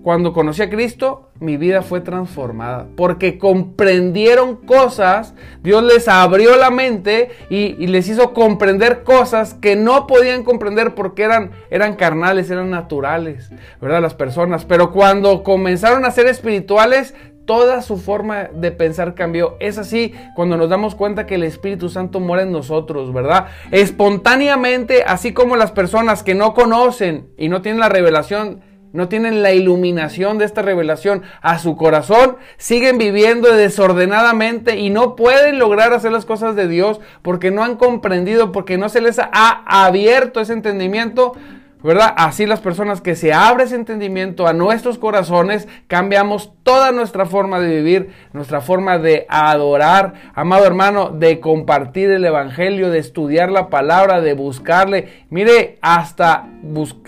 cuando 0.02 0.32
conocí 0.32 0.62
a 0.62 0.70
Cristo, 0.70 1.28
mi 1.40 1.56
vida 1.56 1.82
fue 1.82 2.00
transformada. 2.00 2.86
Porque 2.96 3.38
comprendieron 3.38 4.56
cosas, 4.56 5.34
Dios 5.62 5.82
les 5.82 6.08
abrió 6.08 6.56
la 6.56 6.70
mente 6.70 7.30
y, 7.50 7.86
les 7.88 8.08
hizo 8.08 8.32
comprender 8.32 9.02
cosas 9.02 9.54
que 9.54 9.76
no 9.76 10.06
podían 10.06 10.44
comprender 10.44 10.94
porque 10.94 11.24
eran, 11.24 11.50
eran 11.70 11.96
carnales, 11.96 12.50
eran 12.50 12.70
naturales, 12.70 13.50
¿verdad? 13.80 14.00
Las 14.00 14.14
personas. 14.14 14.64
Pero 14.64 14.92
cuando 14.92 15.42
comenzaron 15.42 16.04
a 16.04 16.10
ser 16.10 16.26
espirituales, 16.26 17.14
toda 17.48 17.80
su 17.80 17.96
forma 17.96 18.44
de 18.52 18.72
pensar 18.72 19.14
cambió. 19.14 19.56
Es 19.58 19.78
así 19.78 20.14
cuando 20.34 20.58
nos 20.58 20.68
damos 20.68 20.94
cuenta 20.94 21.24
que 21.24 21.36
el 21.36 21.44
Espíritu 21.44 21.88
Santo 21.88 22.20
mora 22.20 22.42
en 22.42 22.52
nosotros, 22.52 23.10
¿verdad? 23.10 23.46
Espontáneamente, 23.70 25.02
así 25.04 25.32
como 25.32 25.56
las 25.56 25.72
personas 25.72 26.22
que 26.22 26.34
no 26.34 26.52
conocen 26.52 27.30
y 27.38 27.48
no 27.48 27.62
tienen 27.62 27.80
la 27.80 27.88
revelación 27.88 28.60
no 28.92 29.08
tienen 29.08 29.42
la 29.42 29.52
iluminación 29.52 30.38
de 30.38 30.46
esta 30.46 30.62
revelación 30.62 31.22
a 31.42 31.58
su 31.58 31.76
corazón, 31.76 32.36
siguen 32.56 32.96
viviendo 32.96 33.52
desordenadamente 33.52 34.78
y 34.78 34.88
no 34.88 35.14
pueden 35.14 35.58
lograr 35.58 35.92
hacer 35.92 36.10
las 36.10 36.24
cosas 36.24 36.56
de 36.56 36.68
Dios 36.68 36.98
porque 37.20 37.50
no 37.50 37.62
han 37.62 37.76
comprendido, 37.76 38.50
porque 38.50 38.78
no 38.78 38.88
se 38.88 39.02
les 39.02 39.18
ha 39.18 39.62
abierto 39.84 40.40
ese 40.40 40.54
entendimiento. 40.54 41.34
¿Verdad? 41.82 42.12
Así 42.16 42.46
las 42.46 42.60
personas 42.60 43.00
que 43.00 43.14
se 43.14 43.32
abre 43.32 43.64
ese 43.64 43.76
entendimiento 43.76 44.46
a 44.46 44.52
nuestros 44.52 44.98
corazones, 44.98 45.68
cambiamos 45.86 46.52
toda 46.62 46.90
nuestra 46.92 47.24
forma 47.24 47.60
de 47.60 47.76
vivir, 47.76 48.10
nuestra 48.32 48.60
forma 48.60 48.98
de 48.98 49.26
adorar, 49.28 50.14
amado 50.34 50.66
hermano, 50.66 51.10
de 51.10 51.40
compartir 51.40 52.10
el 52.10 52.24
Evangelio, 52.24 52.90
de 52.90 52.98
estudiar 52.98 53.50
la 53.50 53.68
palabra, 53.68 54.20
de 54.20 54.34
buscarle. 54.34 55.24
Mire, 55.30 55.78
hasta, 55.80 56.46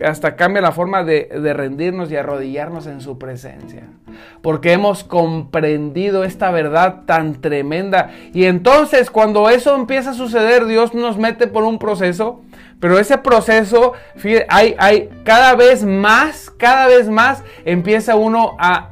hasta 0.05 0.37
cambia 0.37 0.63
la 0.63 0.73
forma 0.73 1.03
de, 1.03 1.25
de 1.25 1.53
rendirnos 1.53 2.11
y 2.11 2.17
arrodillarnos 2.17 2.87
en 2.87 3.01
su 3.01 3.19
presencia. 3.19 3.89
Porque 4.41 4.73
hemos 4.73 5.05
comprendido 5.05 6.25
esta 6.25 6.51
verdad 6.51 7.03
tan 7.07 7.41
tremenda. 7.41 8.11
Y 8.33 8.45
entonces 8.45 9.11
cuando 9.11 9.51
eso 9.51 9.75
empieza 9.75 10.11
a 10.11 10.15
suceder, 10.15 10.67
Dios 10.67 10.95
nos 10.95 11.19
mete 11.19 11.47
por 11.47 11.65
un 11.65 11.79
proceso 11.79 12.41
pero 12.81 12.99
ese 12.99 13.19
proceso, 13.19 13.93
hay, 14.49 14.75
hay 14.79 15.11
cada 15.23 15.55
vez 15.55 15.85
más, 15.85 16.51
cada 16.51 16.87
vez 16.87 17.09
más 17.09 17.45
empieza 17.65 18.17
uno 18.17 18.57
a, 18.59 18.87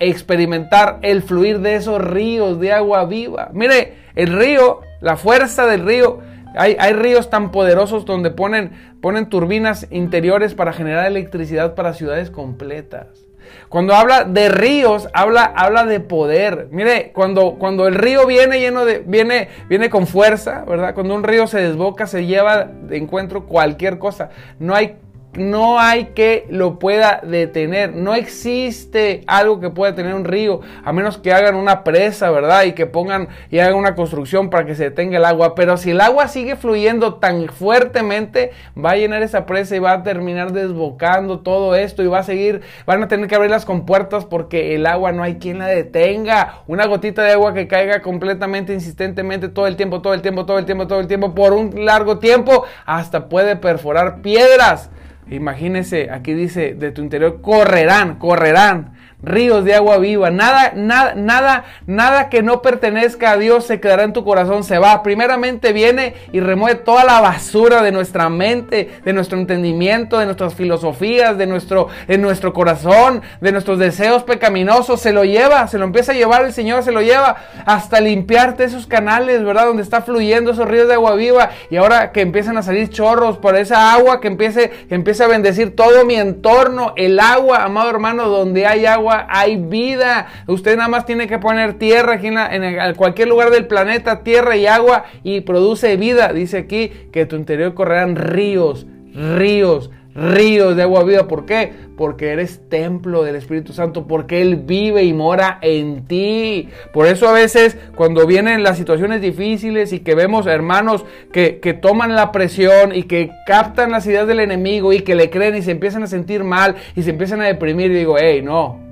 experimentar 0.00 0.98
el 1.00 1.22
fluir 1.22 1.60
de 1.60 1.76
esos 1.76 1.98
ríos 1.98 2.60
de 2.60 2.74
agua 2.74 3.06
viva. 3.06 3.48
Mire, 3.54 3.94
el 4.14 4.30
río, 4.38 4.82
la 5.00 5.16
fuerza 5.16 5.64
del 5.66 5.86
río, 5.86 6.18
hay, 6.54 6.76
hay, 6.78 6.92
ríos 6.92 7.30
tan 7.30 7.50
poderosos 7.50 8.04
donde 8.04 8.30
ponen, 8.30 8.72
ponen 9.00 9.30
turbinas 9.30 9.86
interiores 9.90 10.54
para 10.54 10.74
generar 10.74 11.06
electricidad 11.06 11.74
para 11.74 11.94
ciudades 11.94 12.30
completas. 12.30 13.24
Cuando 13.72 13.94
habla 13.94 14.24
de 14.24 14.50
ríos, 14.50 15.08
habla, 15.14 15.44
habla 15.44 15.86
de 15.86 15.98
poder. 15.98 16.68
Mire, 16.72 17.10
cuando, 17.14 17.54
cuando 17.54 17.88
el 17.88 17.94
río 17.94 18.26
viene 18.26 18.60
lleno 18.60 18.84
de, 18.84 18.98
viene, 18.98 19.48
viene 19.66 19.88
con 19.88 20.06
fuerza, 20.06 20.62
¿verdad? 20.68 20.92
Cuando 20.92 21.14
un 21.14 21.24
río 21.24 21.46
se 21.46 21.58
desboca, 21.58 22.06
se 22.06 22.26
lleva 22.26 22.64
de 22.64 22.98
encuentro 22.98 23.46
cualquier 23.46 23.98
cosa. 23.98 24.28
No 24.58 24.74
hay 24.74 24.96
no 25.34 25.80
hay 25.80 26.06
que 26.06 26.46
lo 26.50 26.78
pueda 26.78 27.20
detener. 27.22 27.94
No 27.94 28.14
existe 28.14 29.22
algo 29.26 29.60
que 29.60 29.70
pueda 29.70 29.94
tener 29.94 30.14
un 30.14 30.24
río, 30.24 30.60
a 30.84 30.92
menos 30.92 31.18
que 31.18 31.32
hagan 31.32 31.54
una 31.54 31.84
presa, 31.84 32.30
¿verdad? 32.30 32.64
Y 32.64 32.72
que 32.72 32.86
pongan 32.86 33.28
y 33.50 33.58
hagan 33.58 33.74
una 33.74 33.94
construcción 33.94 34.50
para 34.50 34.66
que 34.66 34.74
se 34.74 34.84
detenga 34.84 35.18
el 35.18 35.24
agua. 35.24 35.54
Pero 35.54 35.76
si 35.76 35.90
el 35.90 36.00
agua 36.00 36.28
sigue 36.28 36.56
fluyendo 36.56 37.14
tan 37.14 37.48
fuertemente, 37.48 38.52
va 38.76 38.90
a 38.90 38.96
llenar 38.96 39.22
esa 39.22 39.46
presa 39.46 39.76
y 39.76 39.78
va 39.78 39.92
a 39.92 40.02
terminar 40.02 40.52
desbocando 40.52 41.40
todo 41.40 41.74
esto 41.74 42.02
y 42.02 42.06
va 42.06 42.18
a 42.18 42.24
seguir, 42.24 42.60
van 42.86 43.02
a 43.02 43.08
tener 43.08 43.26
que 43.26 43.34
abrir 43.34 43.50
las 43.50 43.64
compuertas 43.64 44.24
porque 44.24 44.74
el 44.74 44.86
agua 44.86 45.12
no 45.12 45.22
hay 45.22 45.36
quien 45.36 45.58
la 45.58 45.66
detenga. 45.66 46.62
Una 46.66 46.86
gotita 46.86 47.22
de 47.22 47.32
agua 47.32 47.54
que 47.54 47.68
caiga 47.68 48.02
completamente, 48.02 48.74
insistentemente, 48.74 49.48
todo 49.48 49.66
el 49.66 49.76
tiempo, 49.76 50.02
todo 50.02 50.14
el 50.14 50.20
tiempo, 50.20 50.44
todo 50.44 50.58
el 50.58 50.66
tiempo, 50.66 50.86
todo 50.86 51.00
el 51.00 51.06
tiempo, 51.06 51.34
por 51.34 51.52
un 51.54 51.86
largo 51.86 52.18
tiempo, 52.18 52.64
hasta 52.84 53.28
puede 53.28 53.56
perforar 53.56 54.20
piedras. 54.20 54.90
Imagínese, 55.30 56.10
aquí 56.10 56.34
dice, 56.34 56.74
de 56.74 56.90
tu 56.90 57.02
interior 57.02 57.40
correrán, 57.40 58.16
correrán 58.18 58.92
ríos 59.22 59.64
de 59.64 59.74
agua 59.74 59.98
viva. 59.98 60.30
Nada, 60.30 60.72
nada, 60.74 61.14
nada, 61.14 61.64
nada 61.86 62.28
que 62.28 62.42
no 62.42 62.62
pertenezca 62.62 63.32
a 63.32 63.36
Dios 63.36 63.64
se 63.66 63.80
quedará 63.80 64.04
en 64.04 64.12
tu 64.12 64.24
corazón, 64.24 64.64
se 64.64 64.78
va. 64.78 65.02
Primeramente 65.02 65.72
viene 65.72 66.14
y 66.32 66.40
remueve 66.40 66.80
toda 66.80 67.04
la 67.04 67.20
basura 67.20 67.82
de 67.82 67.92
nuestra 67.92 68.28
mente, 68.28 68.90
de 69.04 69.12
nuestro 69.12 69.38
entendimiento, 69.38 70.18
de 70.18 70.26
nuestras 70.26 70.54
filosofías, 70.54 71.38
de 71.38 71.46
nuestro, 71.46 71.88
de 72.06 72.18
nuestro 72.18 72.52
corazón, 72.52 73.22
de 73.40 73.52
nuestros 73.52 73.78
deseos 73.78 74.24
pecaminosos. 74.24 75.00
Se 75.00 75.12
lo 75.12 75.24
lleva, 75.24 75.66
se 75.68 75.78
lo 75.78 75.84
empieza 75.84 76.12
a 76.12 76.14
llevar 76.14 76.44
el 76.44 76.52
Señor, 76.52 76.82
se 76.82 76.92
lo 76.92 77.00
lleva 77.00 77.36
hasta 77.66 78.00
limpiarte 78.00 78.64
esos 78.64 78.86
canales, 78.86 79.44
¿verdad? 79.44 79.66
Donde 79.66 79.82
está 79.82 80.02
fluyendo 80.02 80.52
esos 80.52 80.68
ríos 80.68 80.88
de 80.88 80.94
agua 80.94 81.14
viva. 81.14 81.50
Y 81.70 81.76
ahora 81.76 82.12
que 82.12 82.20
empiezan 82.20 82.56
a 82.56 82.62
salir 82.62 82.90
chorros 82.90 83.38
por 83.38 83.56
esa 83.56 83.92
agua, 83.92 84.20
que 84.20 84.28
empiece, 84.28 84.70
que 84.88 84.94
empiece 84.94 85.24
a 85.24 85.28
bendecir 85.28 85.76
todo 85.76 86.04
mi 86.04 86.16
entorno. 86.16 86.92
El 86.96 87.20
agua, 87.20 87.64
amado 87.64 87.90
hermano, 87.90 88.28
donde 88.28 88.66
hay 88.66 88.86
agua 88.86 89.11
hay 89.28 89.56
vida. 89.56 90.26
Usted 90.46 90.76
nada 90.76 90.88
más 90.88 91.06
tiene 91.06 91.26
que 91.26 91.38
poner 91.38 91.74
tierra 91.74 92.14
aquí 92.14 92.28
en, 92.28 92.94
cualquier 92.94 93.28
lugar 93.28 93.50
del 93.50 93.66
planeta, 93.66 94.22
tierra 94.22 94.56
y 94.56 94.66
agua 94.66 95.04
y 95.22 95.40
produce 95.42 95.96
vida. 95.96 96.32
Dice 96.32 96.58
aquí 96.58 96.90
que 97.12 97.26
tu 97.26 97.36
interior 97.36 97.74
correrán 97.74 98.16
ríos, 98.16 98.86
ríos, 99.14 99.90
ríos 100.14 100.76
de 100.76 100.82
agua 100.82 101.04
viva. 101.04 101.28
¿Por 101.28 101.46
qué? 101.46 101.72
Porque 101.96 102.30
eres 102.30 102.68
templo 102.68 103.22
del 103.22 103.36
Espíritu 103.36 103.72
Santo, 103.72 104.06
porque 104.06 104.42
Él 104.42 104.56
vive 104.56 105.04
y 105.04 105.12
mora 105.12 105.58
en 105.62 106.06
ti. 106.06 106.68
Por 106.92 107.06
eso 107.06 107.28
a 107.28 107.32
veces 107.32 107.76
cuando 107.94 108.26
vienen 108.26 108.62
las 108.62 108.78
situaciones 108.78 109.20
difíciles 109.20 109.92
y 109.92 110.00
que 110.00 110.14
vemos 110.14 110.46
hermanos 110.46 111.04
que, 111.32 111.60
que 111.60 111.74
toman 111.74 112.14
la 112.14 112.32
presión 112.32 112.94
y 112.94 113.04
que 113.04 113.30
captan 113.46 113.90
las 113.90 114.06
ideas 114.06 114.26
del 114.26 114.40
enemigo 114.40 114.92
y 114.92 115.00
que 115.00 115.14
le 115.14 115.30
creen 115.30 115.56
y 115.56 115.62
se 115.62 115.70
empiezan 115.70 116.02
a 116.02 116.06
sentir 116.06 116.44
mal 116.44 116.76
y 116.96 117.02
se 117.02 117.10
empiezan 117.10 117.40
a 117.40 117.46
deprimir, 117.46 117.92
digo, 117.92 118.16
hey, 118.18 118.42
no, 118.42 118.91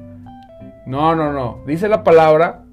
no, 0.91 1.15
no, 1.15 1.33
no. 1.33 1.61
Dice 1.67 1.89
la 1.89 2.03
palabra 2.03 2.65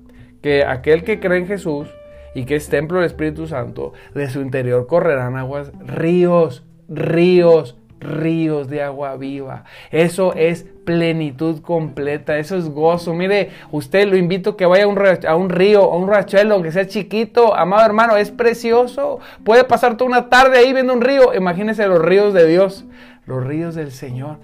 que 0.41 0.65
aquel 0.65 1.03
que 1.03 1.19
cree 1.19 1.37
en 1.37 1.47
Jesús 1.47 1.87
y 2.33 2.45
que 2.45 2.55
es 2.55 2.67
templo 2.67 2.97
del 2.97 3.05
Espíritu 3.05 3.45
Santo, 3.45 3.93
de 4.15 4.27
su 4.29 4.41
interior 4.41 4.87
correrán 4.87 5.35
aguas, 5.35 5.71
ríos, 5.79 6.65
ríos, 6.89 7.77
ríos 7.99 8.69
de 8.69 8.81
agua 8.81 9.15
viva. 9.17 9.65
Eso 9.91 10.33
es 10.33 10.65
plenitud 10.83 11.61
completa, 11.61 12.39
eso 12.39 12.57
es 12.57 12.69
gozo. 12.69 13.13
Mire, 13.13 13.51
usted 13.71 14.07
lo 14.07 14.17
invito 14.17 14.51
a 14.51 14.57
que 14.57 14.65
vaya 14.65 14.85
a 14.85 14.87
un, 14.87 15.49
río, 15.49 15.83
a 15.83 15.95
un 15.95 16.07
rachuelo, 16.07 16.63
que 16.63 16.71
sea 16.71 16.87
chiquito, 16.87 17.55
amado 17.55 17.85
hermano, 17.85 18.17
es 18.17 18.31
precioso. 18.31 19.19
Puede 19.43 19.63
pasar 19.63 19.95
toda 19.95 20.09
una 20.09 20.29
tarde 20.29 20.57
ahí 20.57 20.73
viendo 20.73 20.93
un 20.93 21.01
río. 21.01 21.35
Imagínese 21.35 21.85
los 21.85 22.01
ríos 22.01 22.33
de 22.33 22.47
Dios, 22.47 22.85
los 23.27 23.45
ríos 23.45 23.75
del 23.75 23.91
Señor, 23.91 24.37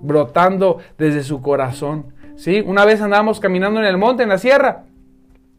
brotando 0.00 0.80
desde 0.98 1.22
su 1.22 1.40
corazón. 1.40 2.15
¿Sí? 2.36 2.62
Una 2.64 2.84
vez 2.84 3.00
andábamos 3.00 3.40
caminando 3.40 3.80
en 3.80 3.86
el 3.86 3.96
monte, 3.96 4.22
en 4.22 4.28
la 4.28 4.38
sierra, 4.38 4.84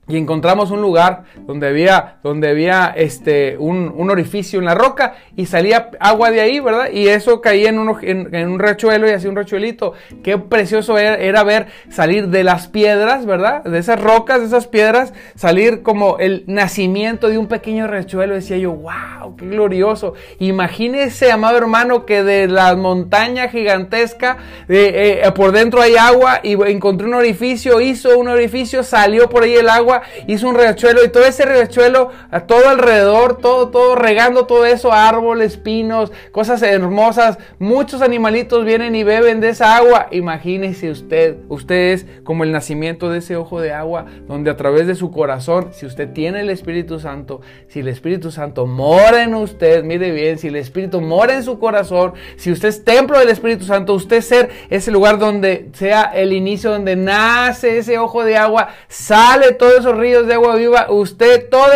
y 0.07 0.15
encontramos 0.15 0.71
un 0.71 0.81
lugar 0.81 1.23
donde 1.45 1.67
había, 1.67 2.17
donde 2.23 2.49
había 2.49 2.93
este, 2.95 3.57
un, 3.57 4.09
orificio 4.09 4.59
en 4.59 4.65
la 4.65 4.73
roca 4.73 5.15
y 5.35 5.47
salía 5.47 5.89
agua 5.99 6.31
de 6.31 6.39
ahí, 6.39 6.61
¿verdad? 6.61 6.89
Y 6.93 7.09
eso 7.09 7.41
caía 7.41 7.69
en 7.69 7.77
un, 7.77 7.97
en, 8.01 8.49
un 8.49 8.59
rechuelo 8.59 9.07
y 9.07 9.11
hacía 9.11 9.29
un 9.29 9.35
rechuelito. 9.35 9.93
Qué 10.23 10.37
precioso 10.37 10.97
era, 10.97 11.43
ver 11.43 11.67
salir 11.89 12.29
de 12.29 12.45
las 12.45 12.69
piedras, 12.69 13.25
¿verdad? 13.25 13.63
De 13.65 13.77
esas 13.79 14.01
rocas, 14.01 14.39
de 14.39 14.47
esas 14.47 14.67
piedras, 14.67 15.13
salir 15.35 15.83
como 15.83 16.19
el 16.19 16.45
nacimiento 16.47 17.27
de 17.27 17.37
un 17.37 17.47
pequeño 17.47 17.87
rechuelo. 17.87 18.33
Decía 18.33 18.57
yo, 18.57 18.71
wow, 18.71 19.35
qué 19.35 19.45
glorioso. 19.45 20.13
Imagínese, 20.39 21.31
amado 21.33 21.57
hermano, 21.57 22.05
que 22.05 22.23
de 22.23 22.47
la 22.47 22.75
montaña 22.77 23.49
gigantesca, 23.49 24.37
eh, 24.69 25.21
por 25.35 25.51
dentro 25.51 25.81
hay 25.81 25.97
agua 25.97 26.39
y 26.43 26.53
encontré 26.53 27.07
un 27.07 27.13
orificio, 27.13 27.81
hizo 27.81 28.17
un 28.17 28.29
orificio, 28.29 28.83
salió 28.83 29.29
por 29.29 29.43
ahí 29.43 29.55
el 29.55 29.67
agua 29.67 29.96
hizo 30.27 30.47
un 30.47 30.55
riachuelo 30.55 31.03
y 31.03 31.09
todo 31.09 31.25
ese 31.25 31.45
riachuelo, 31.45 32.09
a 32.31 32.41
todo 32.41 32.69
alrededor, 32.69 33.37
todo, 33.37 33.69
todo 33.69 33.95
regando 33.95 34.45
todo 34.45 34.65
eso, 34.65 34.91
árboles, 34.91 35.57
pinos, 35.57 36.11
cosas 36.31 36.61
hermosas, 36.61 37.37
muchos 37.59 38.01
animalitos 38.01 38.65
vienen 38.65 38.95
y 38.95 39.03
beben 39.03 39.39
de 39.39 39.49
esa 39.49 39.77
agua. 39.77 40.07
Imagínese 40.11 40.89
usted, 40.89 41.37
usted 41.49 41.93
es 41.93 42.05
como 42.23 42.43
el 42.43 42.51
nacimiento 42.51 43.09
de 43.09 43.19
ese 43.19 43.35
ojo 43.35 43.61
de 43.61 43.73
agua, 43.73 44.05
donde 44.27 44.51
a 44.51 44.57
través 44.57 44.87
de 44.87 44.95
su 44.95 45.11
corazón, 45.11 45.69
si 45.71 45.85
usted 45.85 46.11
tiene 46.11 46.41
el 46.41 46.49
Espíritu 46.49 46.99
Santo, 46.99 47.41
si 47.67 47.79
el 47.79 47.87
Espíritu 47.87 48.31
Santo 48.31 48.65
mora 48.65 49.23
en 49.23 49.35
usted, 49.35 49.83
mire 49.83 50.11
bien, 50.11 50.37
si 50.37 50.47
el 50.47 50.55
Espíritu 50.55 51.01
mora 51.01 51.33
en 51.33 51.43
su 51.43 51.59
corazón, 51.59 52.13
si 52.37 52.51
usted 52.51 52.69
es 52.69 52.83
templo 52.83 53.19
del 53.19 53.29
Espíritu 53.29 53.65
Santo, 53.65 53.93
usted 53.93 54.21
ser 54.21 54.49
ese 54.69 54.91
lugar 54.91 55.19
donde 55.19 55.69
sea 55.73 56.03
el 56.03 56.33
inicio, 56.33 56.71
donde 56.71 56.95
nace 56.95 57.77
ese 57.77 57.97
ojo 57.97 58.23
de 58.23 58.37
agua, 58.37 58.69
sale 58.87 59.53
todo 59.53 59.77
eso 59.77 59.86
ríos 59.95 60.27
de 60.27 60.33
agua 60.33 60.55
viva, 60.55 60.87
usted, 60.89 61.49
todos 61.49 61.73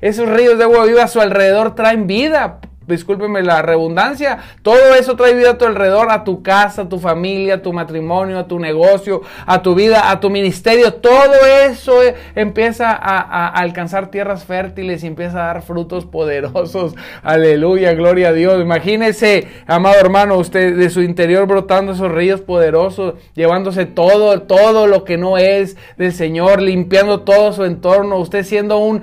esos 0.00 0.28
ríos 0.28 0.58
de 0.58 0.64
agua 0.64 0.84
viva 0.84 1.04
a 1.04 1.08
su 1.08 1.20
alrededor 1.20 1.74
traen 1.74 2.06
vida 2.06 2.60
discúlpeme 2.90 3.42
la 3.42 3.62
redundancia, 3.62 4.38
todo 4.62 4.94
eso 4.94 5.16
trae 5.16 5.34
vida 5.34 5.52
a 5.52 5.58
tu 5.58 5.64
alrededor, 5.64 6.10
a 6.10 6.24
tu 6.24 6.42
casa, 6.42 6.82
a 6.82 6.88
tu 6.88 6.98
familia, 6.98 7.54
a 7.54 7.62
tu 7.62 7.72
matrimonio, 7.72 8.38
a 8.38 8.46
tu 8.46 8.58
negocio, 8.58 9.22
a 9.46 9.62
tu 9.62 9.74
vida, 9.74 10.10
a 10.10 10.20
tu 10.20 10.30
ministerio, 10.30 10.94
todo 10.94 11.34
eso 11.64 12.02
eh, 12.02 12.14
empieza 12.34 12.92
a, 12.92 13.48
alcanzar 13.48 14.10
tierras 14.10 14.44
fértiles 14.44 15.02
y 15.04 15.06
empieza 15.06 15.42
a 15.42 15.46
dar 15.46 15.62
frutos 15.62 16.06
poderosos. 16.06 16.94
Aleluya, 17.22 17.94
gloria 17.94 18.28
a 18.28 18.32
Dios. 18.32 18.60
Imagínese, 18.60 19.48
amado 19.66 19.96
hermano, 19.98 20.36
usted 20.36 20.76
de 20.76 20.90
su 20.90 21.02
interior 21.02 21.46
brotando 21.46 21.92
esos 21.92 22.10
ríos 22.10 22.40
poderosos, 22.40 23.14
llevándose 23.34 23.86
todo, 23.86 24.42
todo 24.42 24.86
lo 24.86 25.04
que 25.04 25.16
no 25.16 25.38
es 25.38 25.76
del 25.96 26.12
Señor, 26.12 26.60
limpiando 26.60 27.20
todo 27.20 27.52
su 27.52 27.64
entorno, 27.64 28.16
usted 28.18 28.44
siendo 28.44 28.78
un, 28.78 29.02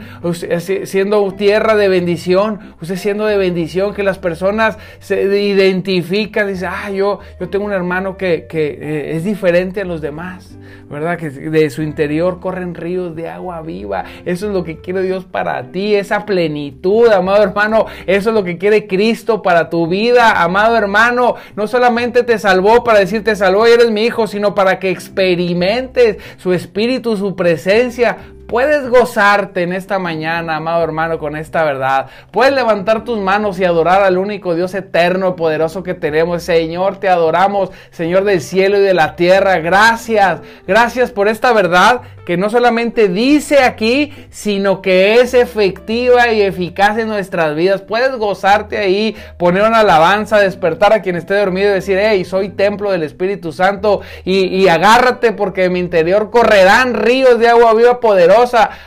siendo 0.83 1.31
tierra 1.33 1.75
de 1.75 1.87
bendición, 1.87 2.75
usted 2.81 2.95
siendo 2.95 3.25
de 3.25 3.37
bendición 3.37 3.76
que 3.93 4.03
las 4.03 4.17
personas 4.17 4.77
se 4.99 5.23
identifican, 5.23 6.47
dicen, 6.47 6.69
ah, 6.71 6.89
yo, 6.89 7.19
yo 7.39 7.49
tengo 7.49 7.65
un 7.65 7.73
hermano 7.73 8.17
que, 8.17 8.47
que 8.47 8.77
eh, 8.81 9.15
es 9.15 9.23
diferente 9.23 9.81
a 9.81 9.85
los 9.85 10.01
demás, 10.01 10.57
¿verdad? 10.89 11.17
Que 11.17 11.29
de 11.29 11.69
su 11.69 11.81
interior 11.81 12.39
corren 12.39 12.75
ríos 12.75 13.15
de 13.15 13.29
agua 13.29 13.61
viva. 13.61 14.05
Eso 14.25 14.47
es 14.47 14.53
lo 14.53 14.63
que 14.63 14.77
quiere 14.77 15.03
Dios 15.03 15.25
para 15.25 15.71
ti, 15.71 15.95
esa 15.95 16.25
plenitud, 16.25 17.09
amado 17.09 17.43
hermano. 17.43 17.85
Eso 18.05 18.29
es 18.29 18.35
lo 18.35 18.43
que 18.43 18.57
quiere 18.57 18.87
Cristo 18.87 19.41
para 19.41 19.69
tu 19.69 19.87
vida, 19.87 20.41
amado 20.43 20.75
hermano. 20.75 21.35
No 21.55 21.67
solamente 21.67 22.23
te 22.23 22.39
salvó 22.39 22.83
para 22.83 22.99
decir, 22.99 23.23
te 23.23 23.35
salvó 23.35 23.67
y 23.67 23.71
eres 23.71 23.91
mi 23.91 24.05
hijo, 24.05 24.27
sino 24.27 24.55
para 24.55 24.79
que 24.79 24.89
experimentes 24.89 26.17
su 26.37 26.53
espíritu, 26.53 27.15
su 27.15 27.35
presencia 27.35 28.17
Puedes 28.47 28.87
gozarte 28.87 29.63
en 29.63 29.73
esta 29.73 29.99
mañana, 29.99 30.55
amado 30.55 30.81
hermano, 30.81 31.19
con 31.19 31.35
esta 31.35 31.65
verdad. 31.65 32.05
Puedes 32.31 32.53
levantar 32.53 33.03
tus 33.03 33.19
manos 33.19 33.59
y 33.59 33.65
adorar 33.65 34.03
al 34.03 34.17
único 34.17 34.55
Dios 34.55 34.73
eterno 34.73 35.31
y 35.31 35.33
poderoso 35.33 35.83
que 35.83 35.93
tenemos. 35.93 36.43
Señor, 36.43 36.97
te 36.97 37.09
adoramos, 37.09 37.71
Señor 37.91 38.23
del 38.23 38.39
cielo 38.39 38.77
y 38.77 38.83
de 38.83 38.93
la 38.93 39.17
tierra. 39.17 39.57
Gracias, 39.57 40.39
gracias 40.65 41.11
por 41.11 41.27
esta 41.27 41.51
verdad 41.51 42.03
que 42.25 42.37
no 42.37 42.49
solamente 42.49 43.09
dice 43.09 43.59
aquí, 43.63 44.13
sino 44.29 44.81
que 44.81 45.15
es 45.15 45.33
efectiva 45.33 46.31
y 46.31 46.41
eficaz 46.41 46.97
en 46.97 47.07
nuestras 47.07 47.55
vidas. 47.55 47.81
Puedes 47.81 48.15
gozarte 48.15 48.77
ahí, 48.77 49.15
poner 49.37 49.63
una 49.63 49.79
alabanza, 49.79 50.39
despertar 50.39 50.93
a 50.93 51.01
quien 51.01 51.15
esté 51.15 51.35
dormido 51.35 51.71
y 51.71 51.75
decir, 51.75 51.97
hey, 52.01 52.23
soy 52.25 52.49
templo 52.49 52.91
del 52.91 53.03
Espíritu 53.03 53.51
Santo 53.51 54.01
y, 54.25 54.67
agárrate 54.67 55.31
porque 55.31 55.65
en 55.65 55.73
mi 55.73 55.79
interior 55.79 56.29
correrán 56.29 56.93
ríos 56.93 57.39
de 57.39 57.47
agua 57.47 57.73
viva 57.73 58.01
poderosa 58.01 58.36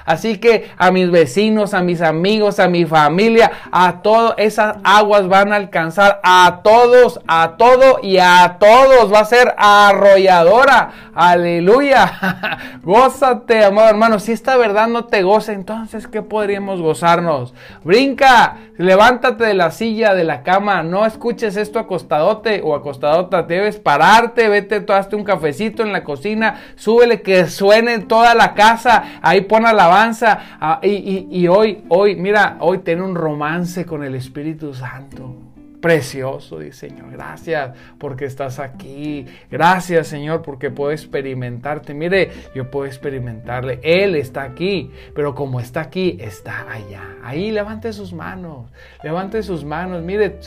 Así 0.05 0.39
que 0.39 0.71
a 0.77 0.91
mis 0.91 1.11
vecinos, 1.11 1.75
a 1.75 1.83
mis 1.83 2.01
amigos, 2.01 2.59
a 2.61 2.69
mi 2.69 2.85
familia, 2.85 3.51
a 3.73 4.03
todas 4.03 4.35
esas 4.39 4.77
aguas 4.85 5.29
van 5.29 5.53
a 5.53 5.57
alcanzar 5.57 6.21
a 6.23 6.61
todos, 6.63 7.21
a 7.27 7.57
todo 7.57 7.99
y 8.03 8.19
a 8.19 8.57
todos. 8.59 9.13
Va 9.13 9.21
a 9.21 9.25
ser 9.25 9.55
arrolladora. 9.57 10.91
Aleluya. 11.15 12.79
Gózate, 12.83 13.65
amado 13.65 13.89
hermano. 13.89 14.19
Si 14.19 14.33
esta 14.33 14.57
verdad 14.57 14.89
no 14.89 15.05
te 15.05 15.23
goza, 15.23 15.53
entonces 15.53 16.07
¿qué 16.07 16.23
podríamos 16.23 16.81
gozarnos? 16.81 17.55
Brinca, 17.85 18.57
levántate 18.79 19.45
de 19.45 19.55
la 19.55 19.71
silla, 19.71 20.15
de 20.15 20.25
la 20.25 20.43
cama. 20.43 20.83
No 20.83 21.05
escuches 21.05 21.57
esto 21.57 21.79
acostadote 21.79 22.63
o 22.65 22.75
acostadota. 22.75 23.43
Debes 23.43 23.79
pararte, 23.79 24.49
vete, 24.49 24.85
hazte 24.93 25.17
un 25.17 25.25
cafecito 25.25 25.83
en 25.83 25.93
la 25.93 26.05
cocina, 26.05 26.61
súbele 26.77 27.23
que 27.23 27.47
suene 27.47 27.99
toda 28.01 28.35
la 28.35 28.55
casa. 28.55 29.05
Ahí 29.41 29.47
pon 29.47 29.65
alabanza. 29.65 30.59
Ah, 30.61 30.81
y, 30.83 31.29
y 31.31 31.49
hoy, 31.49 31.85
hoy, 31.89 32.17
mira, 32.17 32.59
hoy 32.61 32.79
ten 32.79 33.01
un 33.01 33.15
romance 33.15 33.87
con 33.87 34.05
el 34.05 34.15
Espíritu 34.15 34.75
Santo 34.75 35.50
precioso, 35.81 36.59
dice 36.59 36.89
Señor. 36.89 37.11
Gracias 37.13 37.73
porque 37.99 38.25
estás 38.25 38.59
aquí. 38.59 39.27
Gracias, 39.51 40.09
Señor, 40.09 40.43
porque 40.43 40.71
puedo 40.71 40.93
experimentarte. 40.93 41.95
Mire, 41.95 42.31
yo 42.55 42.71
puedo 42.71 42.87
experimentarle. 42.87 43.81
Él 43.83 44.15
está 44.15 44.43
aquí, 44.43 44.91
pero 45.15 45.35
como 45.35 45.61
está 45.61 45.81
aquí, 45.81 46.19
está 46.21 46.71
allá. 46.71 47.17
Ahí 47.23 47.51
levante 47.51 47.93
sus 47.93 48.13
manos. 48.13 48.71
Levante 49.03 49.43
sus 49.43 49.65
manos. 49.65 50.03
Mire, 50.03 50.39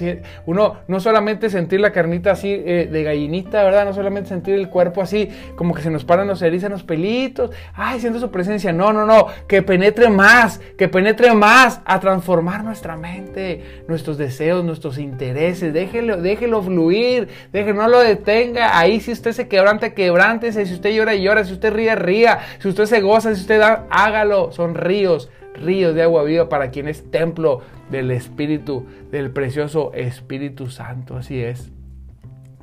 uno 0.45 0.77
no 0.87 0.99
solamente 0.99 1.49
sentir 1.49 1.79
la 1.79 1.91
carnita 1.91 2.31
así 2.31 2.51
eh, 2.53 2.87
de 2.91 3.03
gallinita, 3.03 3.63
¿verdad? 3.63 3.85
No 3.85 3.93
solamente 3.93 4.29
sentir 4.29 4.55
el 4.55 4.69
cuerpo 4.69 5.01
así, 5.01 5.29
como 5.55 5.73
que 5.73 5.81
se 5.81 5.89
nos 5.89 6.05
paran 6.05 6.27
los 6.27 6.41
erizan 6.41 6.71
los 6.71 6.83
pelitos. 6.83 7.51
Ay, 7.73 7.99
siento 7.99 8.19
su 8.19 8.29
presencia. 8.29 8.71
No, 8.71 8.93
no, 8.93 9.05
no. 9.05 9.27
Que 9.47 9.61
penetre 9.61 10.09
más, 10.09 10.59
que 10.77 10.87
penetre 10.87 11.33
más 11.33 11.81
a 11.85 11.99
transformar 11.99 12.63
nuestra 12.63 12.95
mente, 12.95 13.83
nuestros 13.87 14.17
deseos, 14.17 14.63
nuestros 14.63 14.97
intereses 14.97 15.22
déjelo, 15.31 16.17
déjelo 16.17 16.62
fluir, 16.62 17.29
déjelo, 17.51 17.83
no 17.83 17.88
lo 17.88 17.99
detenga. 17.99 18.77
Ahí 18.77 18.99
si 18.99 19.12
usted 19.12 19.31
se 19.31 19.47
quebrante, 19.47 19.93
quebrántese. 19.93 20.65
Si 20.65 20.73
usted 20.73 20.95
llora, 20.95 21.15
llora. 21.15 21.45
Si 21.45 21.53
usted 21.53 21.71
ríe, 21.71 21.95
ría. 21.95 22.39
Si 22.59 22.67
usted 22.67 22.86
se 22.86 22.99
goza, 23.01 23.33
si 23.36 23.41
usted 23.41 23.59
da, 23.59 23.86
hágalo. 23.89 24.51
Son 24.51 24.75
ríos, 24.75 25.29
ríos 25.53 25.95
de 25.95 26.03
agua 26.03 26.23
viva 26.23 26.49
para 26.49 26.71
quien 26.71 26.88
es 26.88 27.09
templo 27.12 27.62
del 27.89 28.12
Espíritu, 28.12 28.86
del 29.12 29.31
precioso 29.31 29.91
Espíritu 29.93 30.69
Santo. 30.69 31.15
Así 31.15 31.41
es. 31.41 31.71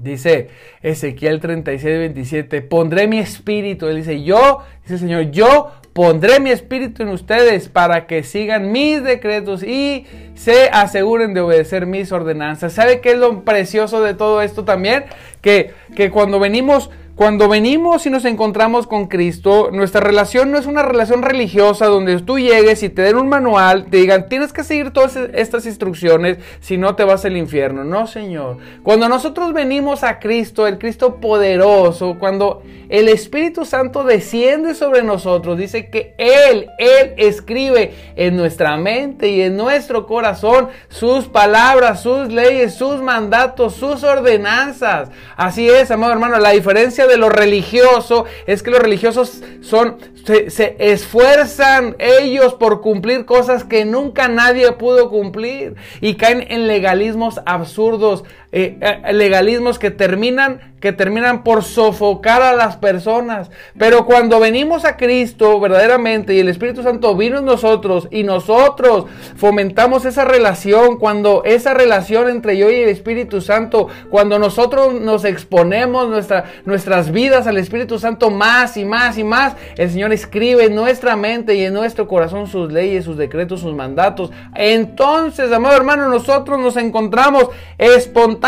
Dice 0.03 0.49
Ezequiel 0.83 1.41
36, 1.41 1.99
27, 1.99 2.63
pondré 2.63 3.07
mi 3.07 3.19
espíritu. 3.19 3.87
Él 3.87 3.97
dice, 3.97 4.23
yo, 4.23 4.61
dice 4.83 4.95
el 4.95 5.01
Señor, 5.01 5.31
yo 5.31 5.71
pondré 5.93 6.41
mi 6.41 6.51
espíritu 6.51 7.03
en 7.03 7.11
ustedes 7.11 7.69
para 7.69 8.07
que 8.07 8.23
sigan 8.23 8.73
mis 8.73 9.03
decretos 9.03 9.63
y 9.63 10.07
se 10.35 10.71
aseguren 10.73 11.35
de 11.35 11.41
obedecer 11.41 11.85
mis 11.85 12.13
ordenanzas. 12.13 12.73
¿Sabe 12.73 13.01
qué 13.01 13.13
es 13.13 13.19
lo 13.19 13.45
precioso 13.45 14.01
de 14.01 14.15
todo 14.15 14.41
esto 14.41 14.65
también? 14.65 15.05
Que, 15.43 15.73
que 15.95 16.11
cuando 16.11 16.41
venimos 16.41 16.91
cuando 17.17 17.49
venimos 17.49 18.07
y 18.07 18.11
nos 18.11 18.25
encontramos 18.25 18.87
con 18.87 19.07
Cristo, 19.07 19.71
nuestra 19.73 20.01
relación 20.01 20.51
no 20.51 20.59
es 20.59 20.65
una 20.65 20.83
relación 20.83 21.23
religiosa 21.23 21.87
donde 21.87 22.19
tú 22.21 22.39
llegues 22.39 22.83
y 22.83 22.89
te 22.89 23.03
den 23.03 23.17
un 23.17 23.29
manual, 23.29 23.87
te 23.91 23.99
digan, 23.99 24.29
tienes 24.29 24.53
que 24.53 24.65
seguir 24.65 24.91
todas 24.91 25.17
estas 25.35 25.67
instrucciones, 25.67 26.39
si 26.61 26.79
no 26.79 26.97
te 26.97 27.05
vas 27.05 27.25
al 27.27 27.37
infierno. 27.37 27.85
No, 27.85 28.07
Señor. 28.07 28.57
Cuando 28.83 29.09
nosotros 29.09 29.53
venimos 29.53 30.03
a 30.03 30.19
Cristo, 30.19 30.67
el 30.67 30.79
Cristo 30.79 31.17
poderoso, 31.17 32.17
cuando 32.19 32.63
el 32.89 33.09
Espíritu 33.09 33.65
Santo 33.65 34.03
desciende 34.03 34.75
sobre 34.75 35.03
nosotros, 35.03 35.59
dice 35.59 35.91
que 35.91 36.15
Él, 36.17 36.69
Él 36.79 37.15
escribe 37.19 37.95
en 38.17 38.37
nuestra 38.37 38.77
mente 38.79 39.29
y 39.29 39.43
en 39.43 39.57
nuestro 39.57 40.07
corazón 40.07 40.69
sus 40.89 41.27
palabras, 41.27 42.03
sus 42.03 42.29
leyes, 42.29 42.75
sus 42.75 43.03
mandatos, 43.03 43.75
sus 43.75 44.03
ordenanzas. 44.05 45.11
Así 45.37 45.69
es, 45.69 45.91
amado 45.91 46.13
hermano, 46.13 46.39
la 46.39 46.51
diferencia 46.51 47.07
de 47.11 47.19
lo 47.19 47.29
religioso 47.29 48.25
es 48.47 48.63
que 48.63 48.71
los 48.71 48.81
religiosos 48.81 49.43
son, 49.61 49.99
se, 50.25 50.77
esfuerzan 50.79 51.97
ellos 51.99 52.55
por 52.55 52.81
cumplir 52.81 53.27
cosas 53.27 53.65
que 53.65 53.85
nunca 53.85 54.29
nadie 54.29 54.73
pudo 54.73 55.11
cumplir 55.11 55.75
y 56.01 56.15
caen 56.15 56.47
en 56.49 56.67
legalismos 56.67 57.41
absurdos, 57.45 58.25
eh, 58.53 58.79
eh, 58.81 59.13
legalismos 59.13 59.79
que 59.79 59.91
terminan 59.91 60.71
que 60.81 60.93
terminan 60.93 61.45
por 61.45 61.63
sofocar 61.63 62.43
a 62.43 62.55
las 62.55 62.77
personas. 62.77 63.51
Pero 63.79 64.07
cuando 64.07 64.41
venimos 64.41 64.85
a 64.85 64.97
Cristo 64.97 65.61
verdaderamente 65.61 66.35
y 66.35 66.41
el 66.41 66.49
Espíritu 66.49 66.83
Santo 66.83 67.15
vino 67.15 67.39
en 67.39 67.45
nosotros 67.45 68.09
y 68.11 68.23
nosotros 68.23 69.05
fomentamos 69.37 70.07
esa 70.07 70.25
relación, 70.25 70.97
cuando 70.97 71.43
esa 71.45 71.75
relación 71.75 72.29
entre 72.29 72.57
yo 72.57 72.71
y 72.71 72.77
el 72.77 72.89
Espíritu 72.89 73.41
Santo, 73.41 73.89
cuando 74.09 74.39
nosotros 74.39 74.95
nos 74.95 75.25
exponemos 75.25 76.09
nuestra, 76.09 76.45
nuestras 76.65 77.13
vidas 77.13 77.47
al 77.47 77.59
Espíritu 77.59 77.99
Santo 77.99 78.31
más 78.31 78.77
y 78.77 78.85
más 78.85 79.19
y 79.19 79.25
más, 79.25 79.57
el 79.77 79.91
Señor 79.91 80.13
escribe 80.13 80.65
en 80.65 80.75
nuestra 80.75 81.15
mente 81.15 81.55
y 81.55 81.65
en 81.65 81.75
nuestro 81.75 82.09
corazón 82.09 82.47
sus 82.47 82.73
leyes, 82.73 83.05
sus 83.05 83.19
decretos, 83.19 83.61
sus 83.61 83.75
mandatos. 83.75 84.31
Entonces, 84.55 85.53
amado 85.53 85.77
hermano, 85.77 86.09
nosotros 86.09 86.59
nos 86.59 86.79
encontramos 86.79 87.51
espontáneamente 87.77 88.40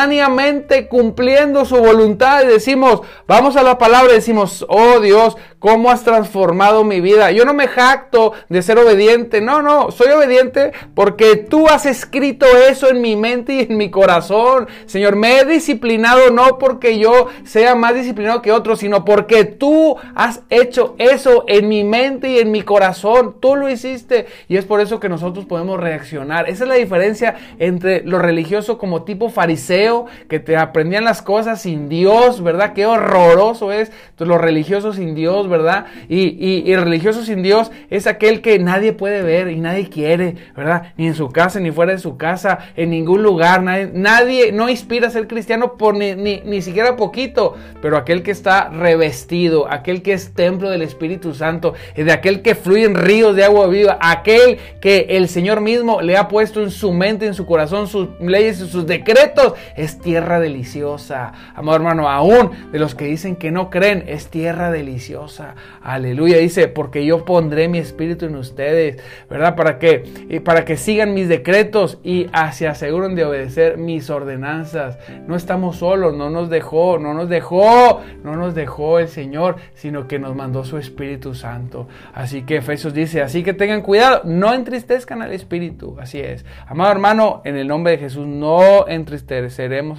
cumpliendo 0.88 1.64
su 1.64 1.76
voluntad 1.76 2.42
y 2.42 2.46
decimos, 2.46 3.02
vamos 3.26 3.56
a 3.56 3.62
la 3.62 3.78
palabra 3.78 4.12
y 4.12 4.16
decimos, 4.16 4.64
oh 4.68 5.00
Dios, 5.00 5.36
¿cómo 5.58 5.90
has 5.90 6.02
transformado 6.02 6.82
mi 6.82 7.00
vida? 7.00 7.30
Yo 7.30 7.44
no 7.44 7.54
me 7.54 7.68
jacto 7.68 8.32
de 8.48 8.62
ser 8.62 8.78
obediente, 8.78 9.40
no, 9.40 9.62
no, 9.62 9.90
soy 9.90 10.08
obediente 10.08 10.72
porque 10.94 11.36
tú 11.36 11.68
has 11.68 11.86
escrito 11.86 12.46
eso 12.68 12.90
en 12.90 13.00
mi 13.00 13.16
mente 13.16 13.54
y 13.54 13.60
en 13.60 13.76
mi 13.76 13.90
corazón. 13.90 14.66
Señor, 14.86 15.16
me 15.16 15.38
he 15.38 15.44
disciplinado 15.44 16.30
no 16.30 16.58
porque 16.58 16.98
yo 16.98 17.28
sea 17.44 17.74
más 17.74 17.94
disciplinado 17.94 18.42
que 18.42 18.50
otros, 18.50 18.80
sino 18.80 19.04
porque 19.04 19.44
tú 19.44 19.96
has 20.14 20.40
hecho 20.50 20.96
eso 20.98 21.44
en 21.46 21.68
mi 21.68 21.84
mente 21.84 22.30
y 22.30 22.38
en 22.38 22.50
mi 22.50 22.62
corazón. 22.62 23.36
Tú 23.40 23.56
lo 23.56 23.68
hiciste 23.68 24.26
y 24.48 24.56
es 24.56 24.64
por 24.64 24.80
eso 24.80 24.98
que 24.98 25.08
nosotros 25.08 25.44
podemos 25.44 25.78
reaccionar. 25.78 26.48
Esa 26.48 26.64
es 26.64 26.68
la 26.68 26.74
diferencia 26.74 27.36
entre 27.58 28.02
lo 28.02 28.18
religioso 28.18 28.78
como 28.78 29.02
tipo 29.04 29.30
fariseo, 29.30 29.81
que 30.28 30.38
te 30.38 30.56
aprendían 30.56 31.04
las 31.04 31.22
cosas 31.22 31.62
sin 31.62 31.88
Dios 31.88 32.42
¿verdad? 32.42 32.72
Qué 32.72 32.86
horroroso 32.86 33.72
es 33.72 33.90
los 34.24 34.40
religiosos 34.40 34.96
sin 34.96 35.14
Dios, 35.14 35.48
¿verdad? 35.48 35.86
Y, 36.08 36.70
y, 36.70 36.76
religioso 36.76 37.22
sin 37.24 37.42
Dios 37.42 37.70
es 37.90 38.06
aquel 38.06 38.40
que 38.40 38.58
nadie 38.58 38.92
puede 38.92 39.22
ver 39.22 39.48
y 39.48 39.60
nadie 39.60 39.88
quiere, 39.88 40.36
¿verdad? 40.56 40.92
Ni 40.96 41.06
en 41.06 41.14
su 41.14 41.28
casa, 41.30 41.60
ni 41.60 41.70
fuera 41.70 41.92
de 41.92 41.98
su 41.98 42.16
casa, 42.16 42.58
en 42.76 42.90
ningún 42.90 43.22
lugar. 43.22 43.62
Nadie, 43.62 44.52
no 44.52 44.68
inspira 44.68 45.08
a 45.08 45.10
ser 45.10 45.26
cristiano 45.26 45.76
por 45.76 45.94
ni, 45.94 46.14
ni, 46.14 46.62
siquiera 46.62 46.96
poquito, 46.96 47.54
pero 47.80 47.96
aquel 47.96 48.22
que 48.22 48.30
está 48.30 48.68
revestido, 48.68 49.70
aquel 49.70 50.02
que 50.02 50.12
es 50.12 50.34
templo 50.34 50.70
del 50.70 50.82
Espíritu 50.82 51.34
Santo, 51.34 51.74
de 51.96 52.12
aquel 52.12 52.42
que 52.42 52.54
fluye 52.54 52.84
en 52.84 52.94
ríos 52.94 53.36
de 53.36 53.44
agua 53.44 53.66
viva, 53.66 53.98
aquel 54.00 54.58
que 54.80 55.06
el 55.10 55.28
Señor 55.28 55.60
mismo 55.60 56.00
le 56.00 56.16
ha 56.16 56.28
puesto 56.28 56.62
en 56.62 56.70
su 56.70 56.92
mente, 56.92 57.26
en 57.26 57.34
su 57.34 57.46
corazón, 57.46 57.88
sus 57.88 58.08
leyes 58.20 58.60
y 58.60 58.68
sus 58.68 58.86
decretos, 58.86 59.54
es 59.76 59.98
tierra 59.98 60.40
deliciosa. 60.40 61.32
Amor 61.54 61.76
hermano, 61.76 62.08
aún 62.08 62.50
de 62.72 62.78
los 62.78 62.94
que 62.94 63.06
dicen 63.06 63.36
que 63.36 63.50
no 63.50 63.70
creen, 63.70 64.04
es 64.06 64.28
tierra 64.28 64.70
deliciosa. 64.70 65.54
Aleluya. 65.82 66.38
Dice, 66.38 66.68
porque 66.68 67.04
yo 67.04 67.24
pondré 67.24 67.68
mi 67.68 67.78
espíritu 67.78 68.26
en 68.26 68.36
ustedes, 68.36 69.02
¿verdad? 69.28 69.56
Para 69.56 69.78
que, 69.78 70.40
para 70.44 70.64
que 70.64 70.76
sigan 70.76 71.14
mis 71.14 71.28
decretos 71.28 71.98
y 72.02 72.26
se 72.52 72.68
aseguren 72.68 73.14
de 73.14 73.24
obedecer 73.24 73.78
mis 73.78 74.10
ordenanzas. 74.10 74.98
No 75.26 75.36
estamos 75.36 75.76
solos, 75.76 76.14
no 76.14 76.30
nos 76.30 76.50
dejó, 76.50 76.98
no 76.98 77.14
nos 77.14 77.28
dejó, 77.28 78.00
no 78.22 78.36
nos 78.36 78.54
dejó 78.54 78.98
el 78.98 79.08
Señor, 79.08 79.56
sino 79.74 80.08
que 80.08 80.18
nos 80.18 80.34
mandó 80.34 80.64
su 80.64 80.78
Espíritu 80.78 81.34
Santo. 81.34 81.88
Así 82.12 82.42
que 82.42 82.56
Efesios 82.56 82.94
dice, 82.94 83.22
así 83.22 83.42
que 83.42 83.52
tengan 83.52 83.82
cuidado, 83.82 84.22
no 84.24 84.52
entristezcan 84.52 85.22
al 85.22 85.32
Espíritu. 85.32 85.96
Así 86.00 86.20
es. 86.20 86.44
Amado 86.66 86.92
hermano, 86.92 87.42
en 87.44 87.56
el 87.56 87.68
nombre 87.68 87.92
de 87.92 87.98
Jesús 87.98 88.26
no 88.26 88.86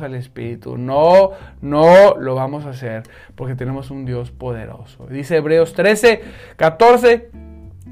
al 0.02 0.16
Espíritu. 0.16 0.78
No, 0.78 1.32
no 1.62 2.16
lo 2.18 2.36
vamos 2.36 2.66
a 2.66 2.72
hacer 2.72 3.04
porque 3.36 3.56
tenemos 3.56 3.92
un 3.92 4.06
Dios 4.06 4.32
poderoso. 4.32 5.08
Dice 5.08 5.38
Hebreos 5.38 5.74
13, 5.74 6.22
14, 6.58 7.30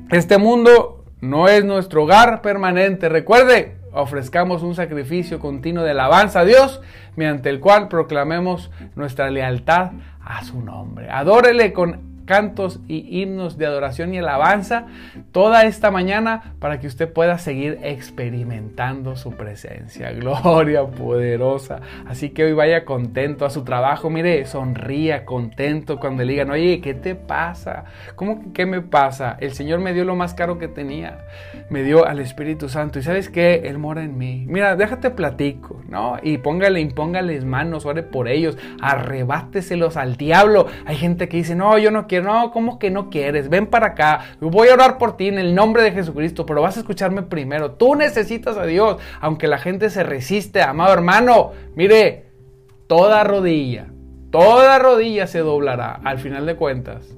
este 0.09 0.37
mundo 0.37 1.05
no 1.21 1.47
es 1.47 1.63
nuestro 1.63 2.03
hogar 2.03 2.41
permanente. 2.41 3.07
Recuerde, 3.07 3.77
ofrezcamos 3.93 4.63
un 4.63 4.75
sacrificio 4.75 5.39
continuo 5.39 5.83
de 5.83 5.91
alabanza 5.91 6.41
a 6.41 6.45
Dios, 6.45 6.81
mediante 7.15 7.49
el 7.49 7.59
cual 7.59 7.87
proclamemos 7.87 8.71
nuestra 8.95 9.29
lealtad 9.29 9.91
a 10.21 10.43
su 10.43 10.61
nombre. 10.61 11.09
Adórele 11.09 11.71
con 11.73 12.10
cantos 12.31 12.79
y 12.87 13.21
himnos 13.21 13.57
de 13.57 13.65
adoración 13.65 14.13
y 14.13 14.19
alabanza 14.19 14.85
toda 15.33 15.65
esta 15.65 15.91
mañana 15.91 16.53
para 16.59 16.79
que 16.79 16.87
usted 16.87 17.11
pueda 17.11 17.37
seguir 17.37 17.79
experimentando 17.83 19.17
su 19.17 19.31
presencia. 19.31 20.11
Gloria 20.13 20.85
poderosa. 20.85 21.81
Así 22.07 22.29
que 22.29 22.45
hoy 22.45 22.53
vaya 22.53 22.85
contento 22.85 23.45
a 23.45 23.49
su 23.49 23.65
trabajo. 23.65 24.09
Mire, 24.09 24.45
sonría 24.45 25.25
contento 25.25 25.99
cuando 25.99 26.23
le 26.23 26.31
digan, 26.31 26.51
oye, 26.51 26.79
¿qué 26.79 26.93
te 26.93 27.15
pasa? 27.15 27.83
¿Cómo 28.15 28.39
que 28.39 28.53
qué 28.53 28.65
me 28.65 28.79
pasa? 28.79 29.35
El 29.41 29.51
Señor 29.51 29.81
me 29.81 29.93
dio 29.93 30.05
lo 30.05 30.15
más 30.15 30.33
caro 30.33 30.57
que 30.57 30.69
tenía. 30.69 31.25
Me 31.69 31.83
dio 31.83 32.05
al 32.05 32.21
Espíritu 32.21 32.69
Santo. 32.69 32.97
¿Y 32.97 33.03
sabes 33.03 33.27
qué? 33.27 33.63
Él 33.65 33.77
mora 33.77 34.05
en 34.05 34.17
mí. 34.17 34.45
Mira, 34.47 34.77
déjate 34.77 35.09
platico, 35.09 35.81
¿no? 35.89 36.17
Y 36.23 36.37
póngale, 36.37 36.79
impóngales 36.79 37.43
manos, 37.43 37.85
ore 37.85 38.03
por 38.03 38.29
ellos. 38.29 38.57
Arrebáteselos 38.81 39.97
al 39.97 40.15
diablo. 40.15 40.67
Hay 40.85 40.95
gente 40.95 41.27
que 41.27 41.35
dice, 41.35 41.55
no, 41.55 41.77
yo 41.77 41.91
no 41.91 42.07
quiero 42.07 42.20
no, 42.21 42.51
¿cómo 42.51 42.79
que 42.79 42.89
no 42.89 43.09
quieres? 43.09 43.49
Ven 43.49 43.67
para 43.67 43.87
acá, 43.87 44.35
voy 44.39 44.69
a 44.69 44.73
orar 44.73 44.97
por 44.97 45.17
ti 45.17 45.27
en 45.27 45.39
el 45.39 45.55
nombre 45.55 45.83
de 45.83 45.91
Jesucristo, 45.91 46.45
pero 46.45 46.61
vas 46.61 46.77
a 46.77 46.81
escucharme 46.81 47.23
primero. 47.23 47.71
Tú 47.71 47.95
necesitas 47.95 48.57
a 48.57 48.65
Dios, 48.65 48.97
aunque 49.19 49.47
la 49.47 49.57
gente 49.57 49.89
se 49.89 50.03
resiste, 50.03 50.61
amado 50.61 50.93
hermano. 50.93 51.51
Mire, 51.75 52.25
toda 52.87 53.23
rodilla, 53.23 53.87
toda 54.31 54.79
rodilla 54.79 55.27
se 55.27 55.39
doblará 55.39 55.99
al 56.03 56.19
final 56.19 56.45
de 56.45 56.55
cuentas 56.55 57.15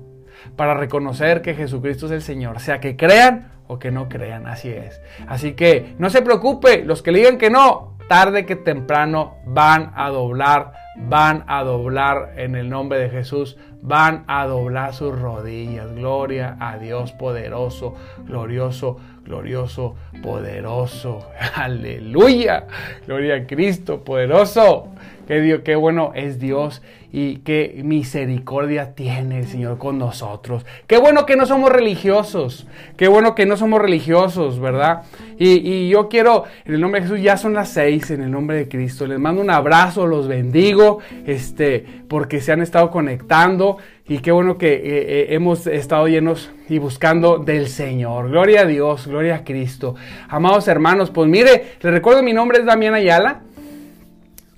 para 0.55 0.73
reconocer 0.73 1.41
que 1.41 1.55
Jesucristo 1.55 2.05
es 2.07 2.11
el 2.11 2.21
Señor, 2.21 2.59
sea 2.59 2.79
que 2.79 2.95
crean 2.95 3.51
o 3.67 3.79
que 3.79 3.91
no 3.91 4.09
crean, 4.09 4.47
así 4.47 4.69
es. 4.69 5.01
Así 5.27 5.53
que 5.53 5.95
no 5.97 6.09
se 6.09 6.21
preocupe, 6.21 6.83
los 6.83 7.01
que 7.01 7.11
le 7.11 7.19
digan 7.19 7.37
que 7.37 7.49
no, 7.49 7.97
tarde 8.07 8.45
que 8.45 8.55
temprano 8.55 9.37
van 9.45 9.91
a 9.95 10.09
doblar, 10.09 10.73
van 10.95 11.43
a 11.47 11.63
doblar 11.63 12.33
en 12.37 12.55
el 12.55 12.69
nombre 12.69 12.99
de 12.99 13.09
Jesús, 13.09 13.57
van 13.81 14.23
a 14.27 14.45
doblar 14.45 14.93
sus 14.93 15.17
rodillas. 15.19 15.93
Gloria 15.95 16.57
a 16.59 16.77
Dios 16.77 17.11
poderoso, 17.13 17.95
glorioso, 18.25 18.97
glorioso, 19.25 19.95
poderoso. 20.21 21.27
Aleluya. 21.55 22.67
Gloria 23.05 23.35
a 23.35 23.47
Cristo 23.47 24.03
poderoso. 24.03 24.87
Qué, 25.27 25.41
Dios, 25.41 25.61
qué 25.63 25.75
bueno 25.75 26.11
es 26.15 26.39
Dios 26.39 26.81
y 27.15 27.37
qué 27.37 27.79
misericordia 27.83 28.95
tiene 28.95 29.37
el 29.37 29.47
Señor 29.47 29.77
con 29.77 29.99
nosotros. 29.99 30.65
Qué 30.87 30.97
bueno 30.97 31.27
que 31.27 31.35
no 31.35 31.45
somos 31.45 31.71
religiosos. 31.71 32.65
Qué 32.97 33.07
bueno 33.07 33.35
que 33.35 33.45
no 33.45 33.55
somos 33.55 33.79
religiosos, 33.79 34.59
¿verdad? 34.59 35.03
Y, 35.37 35.89
yo 35.89 36.09
quiero, 36.09 36.45
en 36.65 36.73
el 36.73 36.81
nombre 36.81 37.01
de 37.01 37.07
Jesús, 37.07 37.21
ya 37.21 37.37
son 37.37 37.53
las 37.53 37.69
seis, 37.69 38.09
en 38.09 38.23
el 38.23 38.31
nombre 38.31 38.57
de 38.57 38.67
Cristo. 38.67 39.05
Les 39.05 39.19
mando 39.19 39.43
un 39.43 39.51
abrazo, 39.51 40.07
los 40.07 40.27
bendigo, 40.27 40.99
este, 41.27 41.85
porque 42.07 42.41
se 42.41 42.51
han 42.51 42.63
estado 42.63 42.89
conectando. 42.89 43.77
Y 44.07 44.17
qué 44.17 44.31
bueno 44.31 44.57
que 44.57 44.73
eh, 44.73 44.81
eh, 44.83 45.25
hemos 45.29 45.67
estado 45.67 46.07
llenos 46.07 46.49
y 46.67 46.79
buscando 46.79 47.37
del 47.37 47.67
Señor. 47.67 48.31
Gloria 48.31 48.61
a 48.61 48.65
Dios, 48.65 49.05
gloria 49.05 49.35
a 49.35 49.43
Cristo. 49.43 49.93
Amados 50.29 50.67
hermanos, 50.67 51.11
pues 51.11 51.29
mire, 51.29 51.75
les 51.79 51.93
recuerdo 51.93 52.23
mi 52.23 52.33
nombre 52.33 52.57
es 52.57 52.65
Damián 52.65 52.95
Ayala. 52.95 53.43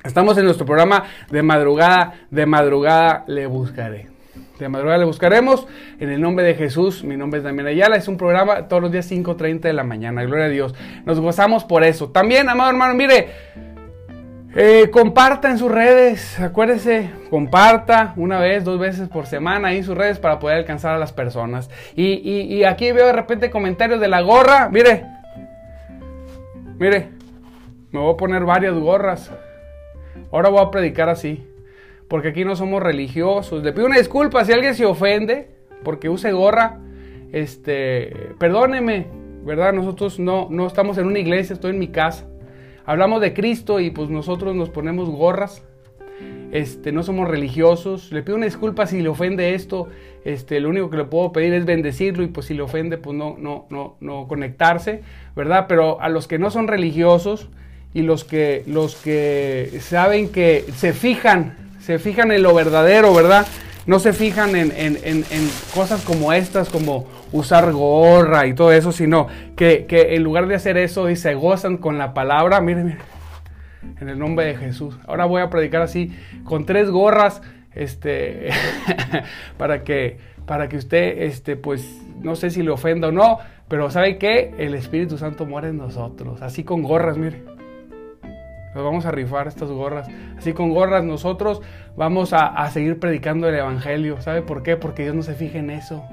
Estamos 0.06 0.38
en 0.38 0.46
nuestro 0.46 0.68
programa 0.68 1.06
de 1.32 1.42
madrugada, 1.42 2.14
de 2.30 2.46
madrugada 2.46 3.24
le 3.26 3.48
buscaré. 3.48 4.08
De 4.60 4.70
madrugada 4.70 5.00
le 5.00 5.06
buscaremos 5.06 5.68
en 6.00 6.12
el 6.12 6.22
nombre 6.22 6.46
de 6.46 6.54
Jesús. 6.54 7.04
Mi 7.04 7.18
nombre 7.18 7.40
es 7.40 7.44
Damián 7.44 7.66
Ayala. 7.66 7.96
Es 7.96 8.08
un 8.08 8.16
programa 8.16 8.68
todos 8.68 8.84
los 8.84 8.92
días 8.92 9.12
5.30 9.12 9.62
de 9.62 9.74
la 9.74 9.84
mañana. 9.84 10.24
Gloria 10.24 10.46
a 10.46 10.50
Dios. 10.50 10.76
Nos 11.06 11.20
gozamos 11.20 11.64
por 11.64 11.84
eso. 11.84 12.10
También, 12.12 12.48
amado 12.50 12.70
hermano, 12.70 12.94
mire, 12.94 13.30
eh, 14.56 14.92
comparta 14.92 15.50
en 15.50 15.58
sus 15.58 15.72
redes. 15.72 16.40
Acuérdese, 16.40 17.10
comparta 17.32 18.14
una 18.16 18.40
vez, 18.40 18.64
dos 18.64 18.80
veces 18.80 19.10
por 19.10 19.26
semana 19.26 19.74
en 19.74 19.84
sus 19.84 19.98
redes 19.98 20.20
para 20.20 20.38
poder 20.38 20.58
alcanzar 20.58 20.94
a 20.94 21.00
las 21.00 21.14
personas. 21.14 21.72
Y, 21.96 22.14
y 22.14 22.64
aquí 22.64 22.92
veo 22.92 23.08
de 23.08 23.14
repente 23.14 23.50
comentarios 23.50 24.00
de 24.00 24.08
la 24.08 24.22
gorra. 24.22 24.70
Mire, 24.70 25.04
mire, 26.78 27.10
me 27.92 28.00
voy 28.00 28.14
a 28.14 28.18
poner 28.18 28.46
varias 28.46 28.76
gorras. 28.76 29.32
Ahora 30.32 30.50
voy 30.50 30.62
a 30.62 30.72
predicar 30.72 31.10
así, 31.10 31.44
porque 32.08 32.30
aquí 32.30 32.46
no 32.46 32.56
somos 32.56 32.82
religiosos. 32.82 33.64
Le 33.64 33.74
pido 33.74 33.86
una 33.86 33.98
disculpa 33.98 34.44
si 34.46 34.54
alguien 34.54 34.76
se 34.76 34.86
ofende 34.86 35.50
porque 35.84 36.10
use 36.10 36.32
gorra. 36.32 36.80
Este, 37.32 38.34
perdóneme, 38.40 39.08
¿verdad? 39.44 39.74
Nosotros 39.74 40.20
no, 40.20 40.48
no 40.50 40.68
estamos 40.68 40.98
en 40.98 41.08
una 41.08 41.20
iglesia, 41.20 41.54
estoy 41.54 41.72
en 41.72 41.80
mi 41.80 41.90
casa. 41.90 42.28
Hablamos 42.86 43.22
de 43.22 43.34
Cristo 43.34 43.80
y 43.80 43.92
pues 43.92 44.10
nosotros 44.10 44.56
nos 44.56 44.70
ponemos 44.70 45.10
gorras. 45.10 45.64
Este, 46.52 46.92
no 46.92 47.04
somos 47.04 47.28
religiosos. 47.28 48.12
Le 48.12 48.24
pido 48.24 48.38
una 48.38 48.46
disculpa 48.46 48.86
si 48.86 49.02
le 49.02 49.10
ofende 49.10 49.56
esto. 49.56 49.88
Este, 50.24 50.60
lo 50.60 50.70
único 50.70 50.90
que 50.90 50.98
le 50.98 51.06
puedo 51.06 51.32
pedir 51.32 51.54
es 51.54 51.66
bendecirlo 51.66 52.24
y 52.24 52.28
pues 52.28 52.46
si 52.46 52.54
le 52.54 52.62
ofende, 52.62 52.98
pues 52.98 53.18
no, 53.18 53.36
no, 53.38 53.66
no, 53.70 53.98
no 54.00 54.28
conectarse, 54.28 55.02
¿verdad? 55.36 55.66
Pero 55.68 56.00
a 56.00 56.10
los 56.10 56.28
que 56.28 56.40
no 56.40 56.52
son 56.52 56.68
religiosos, 56.68 57.50
y 57.96 58.02
los 58.02 58.26
que, 58.26 58.64
los 58.68 58.98
que 58.98 59.80
saben 59.80 60.30
que 60.30 60.66
se 60.76 60.92
fijan, 60.92 61.56
se 61.80 61.98
fijan 61.98 62.30
en 62.34 62.44
lo 62.44 62.54
verdadero, 62.54 63.14
¿verdad? 63.14 63.48
No 63.88 64.00
se 64.00 64.12
fijan 64.12 64.54
en, 64.54 64.72
cosas 65.74 66.04
como 66.04 66.34
estas, 66.34 66.68
como 66.68 67.08
usar 67.32 67.72
gorra 67.72 68.48
y 68.48 68.54
todo 68.54 68.74
eso, 68.74 68.92
sino 68.92 69.28
que, 69.56 69.88
en 69.90 70.24
lugar 70.24 70.48
de 70.48 70.56
hacer 70.56 70.76
eso 70.78 71.10
y 71.10 71.16
se 71.16 71.36
gozan 71.36 71.78
con 71.78 71.98
la 71.98 72.14
palabra, 72.14 72.60
miren, 72.60 72.86
miren, 72.88 73.02
en 74.02 74.10
el 74.10 74.20
nombre 74.20 74.46
de 74.46 74.58
Jesús. 74.58 74.98
Ahora 75.08 75.24
voy 75.24 75.42
a 75.42 75.50
predicar 75.50 75.82
así, 75.82 76.14
con 76.44 76.66
tres 76.66 76.90
gorras, 76.90 77.42
este, 77.74 78.50
para 79.58 79.86
que, 79.86 80.18
para 80.46 80.68
que 80.68 80.76
usted, 80.76 81.22
este, 81.22 81.56
pues, 81.56 81.88
no 82.22 82.36
sé 82.36 82.50
si 82.50 82.62
le 82.62 82.72
ofenda 82.72 83.08
o 83.08 83.14
no, 83.14 83.40
pero 83.70 83.90
¿sabe 83.90 84.18
qué? 84.18 84.54
El 84.58 84.74
Espíritu 84.74 85.18
Santo 85.18 85.46
muere 85.46 85.70
en 85.70 85.78
nosotros, 85.78 86.42
así 86.42 86.66
con 86.66 86.84
gorras, 86.84 87.18
miren. 87.18 87.55
Nos 88.76 88.84
vamos 88.84 89.06
a 89.06 89.12
rifar 89.12 89.48
estas 89.48 89.72
gorras. 89.72 90.08
Así 90.38 90.54
con 90.54 90.72
gorras 90.72 91.04
nosotros 91.04 91.62
vamos 91.96 92.34
a, 92.34 92.46
a, 92.46 92.70
seguir 92.70 93.00
predicando 93.00 93.48
el 93.48 93.56
Evangelio. 93.56 94.22
¿Sabe 94.22 94.42
por 94.42 94.62
qué? 94.62 94.76
Porque 94.76 95.04
Dios 95.04 95.16
no 95.16 95.24
se 95.24 95.34
fija 95.34 95.60
en 95.60 95.70
eso. 95.70 96.04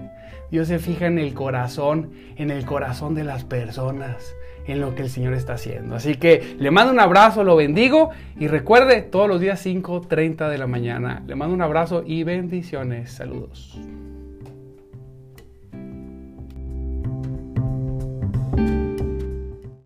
Dios 0.52 0.68
se 0.68 0.78
fija 0.78 1.06
en 1.06 1.18
el 1.18 1.34
corazón, 1.34 2.12
en 2.36 2.50
el 2.50 2.66
corazón 2.66 3.14
de 3.14 3.24
las 3.24 3.42
personas, 3.42 4.36
en 4.66 4.80
lo 4.80 4.94
que 4.94 5.00
el 5.00 5.08
Señor 5.08 5.32
está 5.32 5.54
haciendo. 5.54 5.96
Así 5.96 6.16
que 6.16 6.56
le 6.58 6.70
mando 6.70 6.92
un 6.92 7.00
abrazo, 7.00 7.42
lo 7.42 7.56
bendigo 7.56 8.10
y 8.38 8.48
recuerde 8.48 9.00
todos 9.00 9.28
los 9.28 9.40
días 9.40 9.64
5.30 9.64 10.50
de 10.50 10.58
la 10.58 10.66
mañana. 10.66 11.22
Le 11.26 11.34
mando 11.34 11.54
un 11.54 11.62
abrazo 11.62 12.04
y 12.06 12.22
bendiciones. 12.22 13.12
Saludos. 13.12 13.80